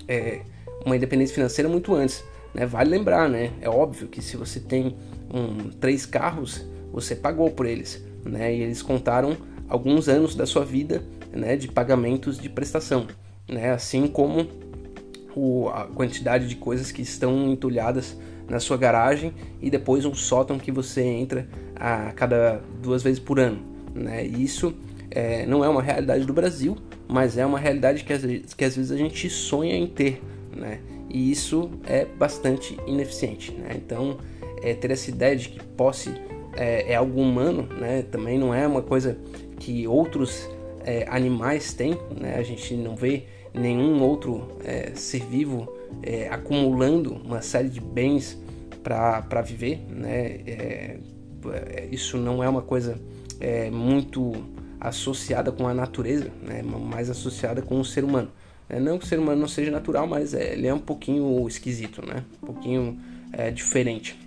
é, 0.07 0.43
uma 0.85 0.97
independência 0.97 1.35
financeira 1.35 1.69
muito 1.69 1.95
antes. 1.95 2.25
Né? 2.53 2.67
Vale 2.67 2.91
lembrar, 2.91 3.29
né? 3.29 3.53
É 3.61 3.69
óbvio 3.69 4.09
que 4.09 4.23
se 4.23 4.37
você 4.37 4.61
tem 4.61 4.97
um, 5.33 5.71
três 5.71 6.07
carros, 6.07 6.65
você 6.93 7.15
pagou 7.15 7.51
por 7.51 7.67
eles, 7.67 8.05
né? 8.25 8.55
E 8.55 8.63
eles 8.63 8.83
contaram 8.83 9.37
alguns 9.69 10.09
anos 10.09 10.35
da 10.35 10.47
sua 10.47 10.65
vida, 10.65 11.03
né? 11.33 11.57
De 11.57 11.69
pagamentos 11.69 12.39
de 12.39 12.49
prestação, 12.49 13.07
né? 13.49 13.73
Assim 13.73 14.07
como 14.07 14.47
o, 15.35 15.69
a 15.69 15.85
quantidade 15.85 16.47
de 16.47 16.57
coisas 16.57 16.93
que 16.93 17.03
estão 17.03 17.51
entulhadas 17.51 18.17
na 18.49 18.61
sua 18.61 18.77
garagem 18.77 19.33
e 19.61 19.71
depois 19.71 20.05
um 20.05 20.15
sótão 20.15 20.59
que 20.59 20.71
você 20.71 21.03
entra 21.03 21.49
a 21.75 22.13
cada 22.13 22.61
duas 22.83 23.03
vezes 23.03 23.19
por 23.19 23.41
ano, 23.41 23.59
né? 23.95 24.25
isso 24.25 24.75
é, 25.11 25.47
não 25.47 25.65
é 25.65 25.69
uma 25.69 25.83
realidade 25.83 26.25
do 26.25 26.33
Brasil, 26.33 26.77
mas 27.09 27.39
é 27.39 27.47
uma 27.47 27.59
realidade 27.59 28.05
que 28.05 28.13
às, 28.13 28.23
que 28.55 28.65
às 28.65 28.77
vezes 28.77 28.91
a 28.91 28.97
gente 28.97 29.31
sonha 29.31 29.77
em 29.77 29.87
ter, 29.87 30.23
né? 30.57 30.81
E 31.09 31.31
isso 31.31 31.71
é 31.85 32.05
bastante 32.05 32.79
ineficiente, 32.87 33.53
né? 33.53 33.71
Então, 33.75 34.19
é, 34.63 34.75
ter 34.75 34.91
essa 34.91 35.11
ideia 35.11 35.37
de 35.37 35.51
que 35.51 35.63
posse 35.63 36.15
é, 36.57 36.93
é, 36.93 36.95
algo 36.95 37.21
humano, 37.21 37.69
né? 37.79 38.03
Também 38.03 38.39
não 38.39 38.55
é 38.55 38.67
uma 38.67 38.83
coisa 38.83 39.19
que 39.59 39.87
outros 39.87 40.49
é, 40.85 41.07
animais 41.09 41.73
têm, 41.73 41.99
né? 42.19 42.37
A 42.37 42.43
gente 42.43 42.75
não 42.75 42.97
vê 42.97 43.25
nenhum 43.53 44.03
outro 44.03 44.49
é, 44.65 44.93
ser 44.95 45.25
vivo 45.25 45.69
é, 46.03 46.29
acumulando 46.29 47.15
uma 47.15 47.43
série 47.43 47.69
de 47.69 47.81
bens 47.81 48.41
para 48.83 49.41
viver, 49.43 49.81
né? 49.89 50.41
É, 50.47 50.99
isso 51.91 52.17
não 52.17 52.43
é 52.43 52.49
uma 52.49 52.63
coisa 52.63 52.99
muito 53.71 54.33
associada 54.81 55.53
com 55.53 55.69
a 55.69 55.75
natureza, 55.75 56.31
né? 56.43 56.63
mais 56.63 57.11
associada 57.11 57.61
com 57.61 57.79
o 57.79 57.85
ser 57.85 58.03
humano. 58.03 58.31
É, 58.69 58.81
não 58.81 58.99
que 58.99 59.05
o 59.05 59.09
ser 59.09 59.19
humano 59.19 59.41
não 59.41 59.49
seja 59.49 59.71
natural, 59.71 60.07
mas 60.07 60.35
é, 60.35 60.55
ele 60.55 60.67
é 60.67 60.75
um 60.75 60.79
pouquinho 60.79 61.47
esquisito, 61.47 62.05
né? 62.07 62.25
Um 62.43 62.47
pouquinho 62.47 62.99
é, 63.33 63.51
diferente. 63.51 64.19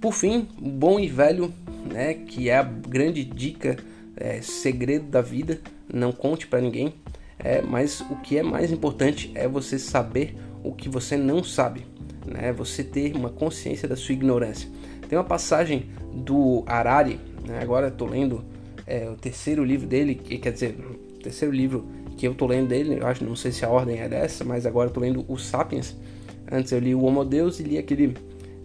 Por 0.00 0.12
fim, 0.12 0.48
o 0.60 0.68
bom 0.68 1.00
e 1.00 1.08
velho, 1.08 1.52
né? 1.90 2.14
Que 2.14 2.50
é 2.50 2.58
a 2.58 2.62
grande 2.62 3.24
dica, 3.24 3.76
é, 4.16 4.40
segredo 4.40 5.06
da 5.06 5.20
vida. 5.20 5.60
Não 5.92 6.12
conte 6.12 6.46
para 6.46 6.60
ninguém. 6.60 6.94
É, 7.38 7.62
mas 7.62 8.00
o 8.00 8.16
que 8.16 8.36
é 8.36 8.42
mais 8.42 8.70
importante 8.72 9.30
é 9.34 9.46
você 9.46 9.78
saber 9.78 10.34
o 10.62 10.72
que 10.72 10.88
você 10.88 11.16
não 11.16 11.42
sabe, 11.42 11.86
né? 12.26 12.52
Você 12.52 12.82
ter 12.82 13.14
uma 13.16 13.30
consciência 13.30 13.88
da 13.88 13.96
sua 13.96 14.12
ignorância. 14.12 14.68
Tem 15.08 15.16
uma 15.16 15.24
passagem 15.24 15.86
do 16.12 16.64
Harari, 16.66 17.18
né? 17.46 17.60
agora 17.62 17.88
estou 17.88 18.08
lendo 18.08 18.44
é, 18.86 19.08
o 19.08 19.16
terceiro 19.16 19.64
livro 19.64 19.86
dele, 19.86 20.14
que 20.14 20.36
quer 20.38 20.52
dizer, 20.52 20.76
o 20.78 21.22
terceiro 21.22 21.54
livro 21.54 21.86
que 22.18 22.26
eu 22.26 22.34
tô 22.34 22.46
lendo 22.46 22.68
dele, 22.68 22.98
eu 23.00 23.06
acho, 23.06 23.24
não 23.24 23.36
sei 23.36 23.52
se 23.52 23.64
a 23.64 23.68
ordem 23.68 24.00
é 24.00 24.08
dessa, 24.08 24.44
mas 24.44 24.66
agora 24.66 24.90
eu 24.90 24.92
tô 24.92 25.00
lendo 25.00 25.24
o 25.28 25.38
Sapiens. 25.38 25.96
Antes 26.50 26.72
eu 26.72 26.80
li 26.80 26.94
o 26.94 27.04
Homo 27.04 27.24
Deus 27.24 27.60
e 27.60 27.62
li 27.62 27.78
aquele 27.78 28.14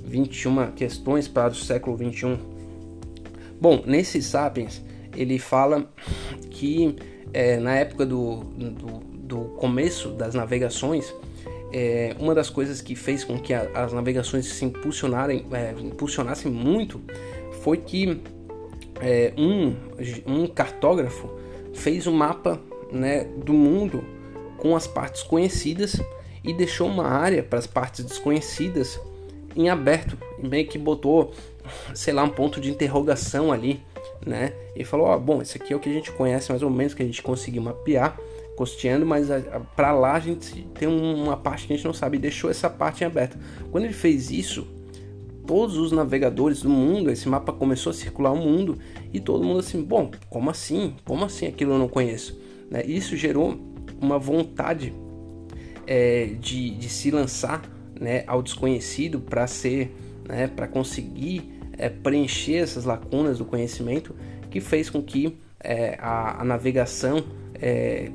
21 0.03 0.71
questões 0.71 1.27
para 1.27 1.53
o 1.53 1.55
século 1.55 1.95
21. 1.95 2.37
Bom, 3.61 3.83
nesse 3.85 4.21
Sapiens 4.23 4.81
ele 5.15 5.37
fala 5.37 5.87
que 6.49 6.95
é, 7.31 7.57
na 7.57 7.75
época 7.75 8.05
do, 8.05 8.37
do, 8.37 8.99
do, 8.99 9.39
começo 9.57 10.09
das 10.09 10.33
navegações, 10.33 11.13
é, 11.71 12.15
uma 12.19 12.33
das 12.33 12.49
coisas 12.49 12.81
que 12.81 12.95
fez 12.95 13.23
com 13.23 13.37
que 13.37 13.53
a, 13.53 13.69
as 13.75 13.93
navegações 13.93 14.47
se 14.47 14.65
impulsionarem, 14.65 15.45
é, 15.51 15.75
impulsionassem 15.79 16.51
muito 16.51 17.01
foi 17.61 17.77
que 17.77 18.19
é, 18.99 19.31
um, 19.37 19.75
um 20.25 20.47
cartógrafo 20.47 21.29
fez 21.73 22.07
um 22.07 22.13
mapa 22.13 22.59
né, 22.93 23.23
do 23.23 23.53
mundo 23.53 24.03
com 24.57 24.75
as 24.75 24.87
partes 24.87 25.23
conhecidas 25.23 25.99
e 26.43 26.53
deixou 26.53 26.87
uma 26.87 27.07
área 27.07 27.41
para 27.41 27.59
as 27.59 27.67
partes 27.67 28.05
desconhecidas 28.05 28.99
em 29.55 29.69
aberto, 29.69 30.17
meio 30.41 30.67
que 30.67 30.77
botou, 30.77 31.31
sei 31.93 32.13
lá, 32.13 32.23
um 32.23 32.29
ponto 32.29 32.59
de 32.59 32.69
interrogação 32.69 33.51
ali, 33.51 33.81
né? 34.25 34.53
E 34.75 34.83
falou: 34.83 35.07
ó, 35.07 35.17
bom, 35.17 35.41
esse 35.41 35.57
aqui 35.57 35.73
é 35.73 35.75
o 35.75 35.79
que 35.79 35.89
a 35.89 35.93
gente 35.93 36.11
conhece 36.11 36.49
mais 36.49 36.63
ou 36.63 36.69
menos, 36.69 36.93
que 36.93 37.03
a 37.03 37.05
gente 37.05 37.21
conseguiu 37.21 37.61
mapear, 37.61 38.17
costeando, 38.55 39.05
mas 39.05 39.27
para 39.75 39.91
lá 39.91 40.13
a 40.13 40.19
gente 40.19 40.63
tem 40.73 40.87
uma 40.87 41.37
parte 41.37 41.67
que 41.67 41.73
a 41.73 41.75
gente 41.75 41.85
não 41.85 41.93
sabe 41.93 42.17
e 42.17 42.21
deixou 42.21 42.49
essa 42.49 42.69
parte 42.69 43.03
em 43.03 43.07
aberto. 43.07 43.37
Quando 43.71 43.85
ele 43.85 43.93
fez 43.93 44.31
isso, 44.31 44.67
todos 45.45 45.77
os 45.77 45.91
navegadores 45.91 46.61
do 46.61 46.69
mundo, 46.69 47.11
esse 47.11 47.27
mapa 47.27 47.51
começou 47.53 47.91
a 47.91 47.93
circular 47.93 48.31
o 48.31 48.37
mundo 48.37 48.77
e 49.13 49.19
todo 49.19 49.43
mundo 49.43 49.59
assim, 49.59 49.81
bom, 49.83 50.11
como 50.29 50.49
assim? 50.49 50.95
Como 51.05 51.23
assim 51.25 51.47
aquilo 51.47 51.73
eu 51.73 51.79
não 51.79 51.87
conheço? 51.87 52.41
Né? 52.73 52.83
Isso 52.87 53.15
gerou 53.15 53.55
uma 54.01 54.17
vontade 54.17 54.91
é, 55.85 56.31
de, 56.39 56.71
de, 56.71 56.89
se 56.89 57.11
lançar 57.11 57.61
né, 58.01 58.23
ao 58.25 58.41
desconhecido 58.41 59.19
para 59.19 59.45
ser, 59.45 59.95
né, 60.27 60.47
para 60.47 60.67
conseguir 60.67 61.53
é, 61.77 61.87
preencher 61.87 62.55
essas 62.55 62.83
lacunas 62.83 63.37
do 63.37 63.45
conhecimento, 63.45 64.15
que 64.49 64.59
fez 64.59 64.89
com 64.89 65.03
que 65.03 65.37
é, 65.63 65.95
a, 65.99 66.41
a, 66.41 66.43
navegação 66.43 67.23
é, 67.53 68.09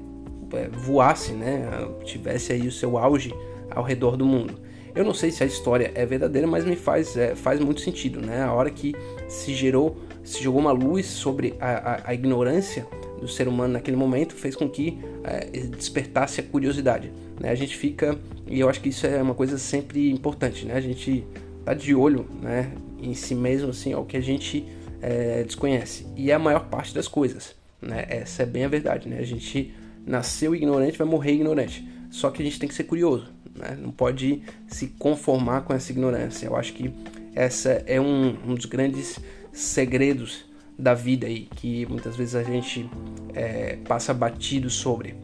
é, 0.52 0.68
voasse, 0.72 1.32
né, 1.32 1.62
tivesse 2.04 2.52
aí 2.52 2.66
o 2.66 2.72
seu 2.72 2.98
auge 2.98 3.32
ao 3.70 3.84
redor 3.84 4.16
do 4.16 4.26
mundo. 4.26 4.60
Eu 4.92 5.04
não 5.04 5.14
sei 5.14 5.30
se 5.30 5.44
a 5.44 5.46
história 5.46 5.92
é 5.94 6.04
verdadeira, 6.04 6.48
mas 6.48 6.64
me 6.64 6.74
faz, 6.74 7.16
é, 7.16 7.36
faz 7.36 7.60
muito 7.60 7.80
sentido, 7.80 8.20
né? 8.20 8.42
A 8.42 8.52
hora 8.52 8.68
que 8.68 8.96
se 9.28 9.54
gerou, 9.54 9.96
se 10.24 10.42
jogou 10.42 10.60
uma 10.60 10.72
luz 10.72 11.06
sobre 11.06 11.54
a, 11.60 11.92
a, 11.92 12.10
a 12.10 12.14
ignorância 12.14 12.84
do 13.20 13.28
ser 13.28 13.48
humano 13.48 13.74
naquele 13.74 13.96
momento 13.96 14.34
fez 14.34 14.54
com 14.54 14.68
que 14.68 14.98
é, 15.24 15.44
despertasse 15.66 16.40
a 16.40 16.42
curiosidade. 16.42 17.12
Né? 17.40 17.50
A 17.50 17.54
gente 17.54 17.76
fica, 17.76 18.18
e 18.46 18.60
eu 18.60 18.68
acho 18.68 18.80
que 18.80 18.88
isso 18.88 19.06
é 19.06 19.20
uma 19.22 19.34
coisa 19.34 19.58
sempre 19.58 20.10
importante, 20.10 20.64
né? 20.66 20.74
A 20.74 20.80
gente 20.80 21.24
tá 21.64 21.74
de 21.74 21.94
olho, 21.94 22.26
né, 22.40 22.72
em 23.00 23.14
si 23.14 23.34
mesmo, 23.34 23.70
assim, 23.70 23.92
ao 23.92 24.04
que 24.04 24.16
a 24.16 24.20
gente 24.20 24.64
é, 25.02 25.42
desconhece. 25.44 26.06
E 26.16 26.30
é 26.30 26.34
a 26.34 26.38
maior 26.38 26.66
parte 26.68 26.94
das 26.94 27.06
coisas, 27.06 27.54
né? 27.80 28.06
Essa 28.08 28.42
é 28.42 28.46
bem 28.46 28.64
a 28.64 28.68
verdade, 28.68 29.08
né? 29.08 29.18
A 29.18 29.24
gente 29.24 29.74
nasceu 30.06 30.54
ignorante, 30.54 30.96
vai 30.98 31.06
morrer 31.06 31.32
ignorante. 31.32 31.86
Só 32.10 32.30
que 32.30 32.42
a 32.42 32.44
gente 32.44 32.58
tem 32.58 32.68
que 32.68 32.74
ser 32.74 32.84
curioso, 32.84 33.30
né? 33.54 33.76
Não 33.80 33.90
pode 33.90 34.42
se 34.66 34.88
conformar 34.98 35.62
com 35.62 35.74
essa 35.74 35.92
ignorância. 35.92 36.46
Eu 36.46 36.56
acho 36.56 36.72
que 36.72 36.90
essa 37.34 37.82
é 37.86 38.00
um, 38.00 38.36
um 38.46 38.54
dos 38.54 38.64
grandes 38.64 39.20
segredos 39.52 40.47
da 40.78 40.94
vida 40.94 41.26
aí, 41.26 41.48
que 41.56 41.84
muitas 41.86 42.16
vezes 42.16 42.34
a 42.34 42.42
gente 42.42 42.88
é, 43.34 43.76
passa 43.86 44.14
batido 44.14 44.70
sobre. 44.70 45.14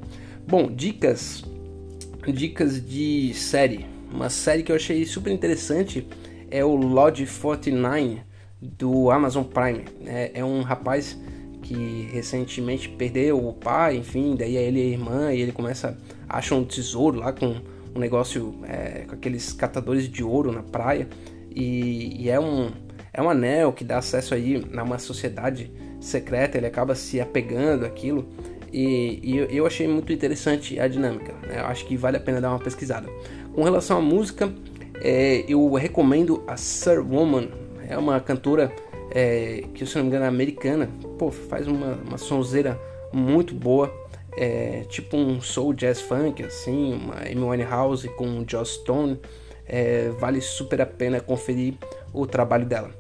Bom, 0.46 0.70
dicas, 0.70 1.44
dicas 2.26 2.84
de 2.84 3.32
série. 3.34 3.86
Uma 4.12 4.28
série 4.28 4.62
que 4.62 4.72
eu 4.72 4.76
achei 4.76 5.04
super 5.06 5.32
interessante 5.32 6.06
é 6.50 6.64
o 6.64 6.74
Lodge 6.74 7.26
49 7.26 8.20
do 8.60 9.10
Amazon 9.10 9.44
Prime. 9.44 9.84
É, 10.06 10.32
é 10.34 10.44
um 10.44 10.62
rapaz 10.62 11.18
que 11.62 12.08
recentemente 12.12 12.88
perdeu 12.88 13.48
o 13.48 13.52
pai, 13.52 13.96
enfim, 13.96 14.36
daí 14.36 14.56
é 14.56 14.62
ele 14.62 14.80
e 14.80 14.82
a 14.82 14.86
irmã 14.86 15.32
e 15.32 15.40
ele 15.40 15.52
começa 15.52 15.96
acha 16.28 16.54
um 16.54 16.64
tesouro 16.64 17.18
lá 17.18 17.32
com 17.32 17.56
um 17.94 17.98
negócio 17.98 18.58
é, 18.64 19.04
com 19.06 19.14
aqueles 19.14 19.52
catadores 19.52 20.08
de 20.08 20.22
ouro 20.22 20.52
na 20.52 20.62
praia 20.62 21.08
e, 21.50 22.24
e, 22.24 22.28
é 22.28 22.38
um 22.38 22.70
é 23.14 23.22
um 23.22 23.31
anel 23.31 23.72
que 23.72 23.85
dá 23.85 23.98
acesso 23.98 24.35
aí 24.35 24.62
a 24.77 24.83
uma 24.83 24.98
sociedade 24.98 25.72
secreta, 26.00 26.59
ele 26.59 26.66
acaba 26.66 26.94
se 26.94 27.20
apegando 27.20 27.87
àquilo 27.87 28.29
e, 28.72 29.20
e 29.22 29.57
eu 29.57 29.64
achei 29.66 29.87
muito 29.87 30.12
interessante 30.12 30.81
a 30.81 30.88
dinâmica. 30.88 31.33
Né? 31.46 31.61
Eu 31.61 31.66
acho 31.66 31.87
que 31.87 31.96
vale 31.96 32.16
a 32.16 32.20
pena 32.20 32.40
dar 32.40 32.50
uma 32.50 32.59
pesquisada. 32.59 33.09
Com 33.55 33.62
relação 33.62 33.98
à 33.98 34.00
música, 34.00 34.53
é, 35.00 35.44
eu 35.46 35.72
recomendo 35.74 36.42
a 36.44 36.57
Sir 36.57 36.98
Woman, 36.98 37.48
é 37.88 37.96
uma 37.96 38.18
cantora 38.18 38.72
é, 39.12 39.62
que, 39.74 39.87
se 39.87 39.94
não 39.94 40.03
me 40.03 40.09
engano, 40.09 40.24
é 40.24 40.29
americana. 40.29 40.90
Pô, 41.16 41.31
faz 41.31 41.68
uma, 41.68 41.96
uma 42.09 42.18
sonzeira 42.18 42.77
muito 43.12 43.55
boa. 43.55 43.94
É, 44.37 44.85
tipo 44.88 45.16
um 45.16 45.40
soul 45.40 45.72
jazz 45.72 46.00
funk, 46.00 46.42
assim, 46.42 46.94
uma 46.94 47.20
Amy 47.20 47.44
Winehouse 47.44 48.09
com 48.09 48.44
Joss 48.44 48.81
Stone. 48.81 49.20
É, 49.68 50.09
vale 50.18 50.40
super 50.40 50.81
a 50.81 50.87
pena 50.87 51.20
conferir 51.20 51.74
o 52.12 52.27
trabalho 52.27 52.66
dela. 52.66 52.90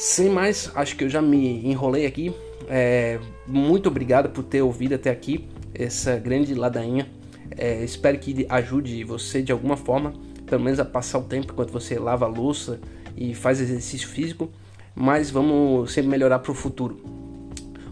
Sem 0.00 0.30
mais, 0.30 0.70
acho 0.76 0.94
que 0.94 1.02
eu 1.02 1.08
já 1.08 1.20
me 1.20 1.68
enrolei 1.68 2.06
aqui. 2.06 2.32
É, 2.68 3.18
muito 3.44 3.88
obrigado 3.88 4.30
por 4.30 4.44
ter 4.44 4.62
ouvido 4.62 4.94
até 4.94 5.10
aqui 5.10 5.48
essa 5.74 6.16
grande 6.16 6.54
ladainha. 6.54 7.08
É, 7.50 7.82
espero 7.82 8.16
que 8.16 8.46
ajude 8.48 9.02
você 9.02 9.42
de 9.42 9.50
alguma 9.50 9.76
forma, 9.76 10.14
pelo 10.46 10.62
menos 10.62 10.78
a 10.78 10.84
passar 10.84 11.18
o 11.18 11.24
tempo 11.24 11.52
enquanto 11.52 11.72
você 11.72 11.98
lava 11.98 12.26
a 12.26 12.28
louça 12.28 12.78
e 13.16 13.34
faz 13.34 13.60
exercício 13.60 14.06
físico. 14.06 14.48
Mas 14.94 15.32
vamos 15.32 15.92
sempre 15.92 16.12
melhorar 16.12 16.38
para 16.38 16.52
o 16.52 16.54
futuro. 16.54 17.02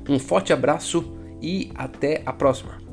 Um 0.09 0.21
forte 0.21 0.53
abraço 0.53 1.13
e 1.43 1.73
até 1.75 2.23
a 2.25 2.33
próxima. 2.33 2.86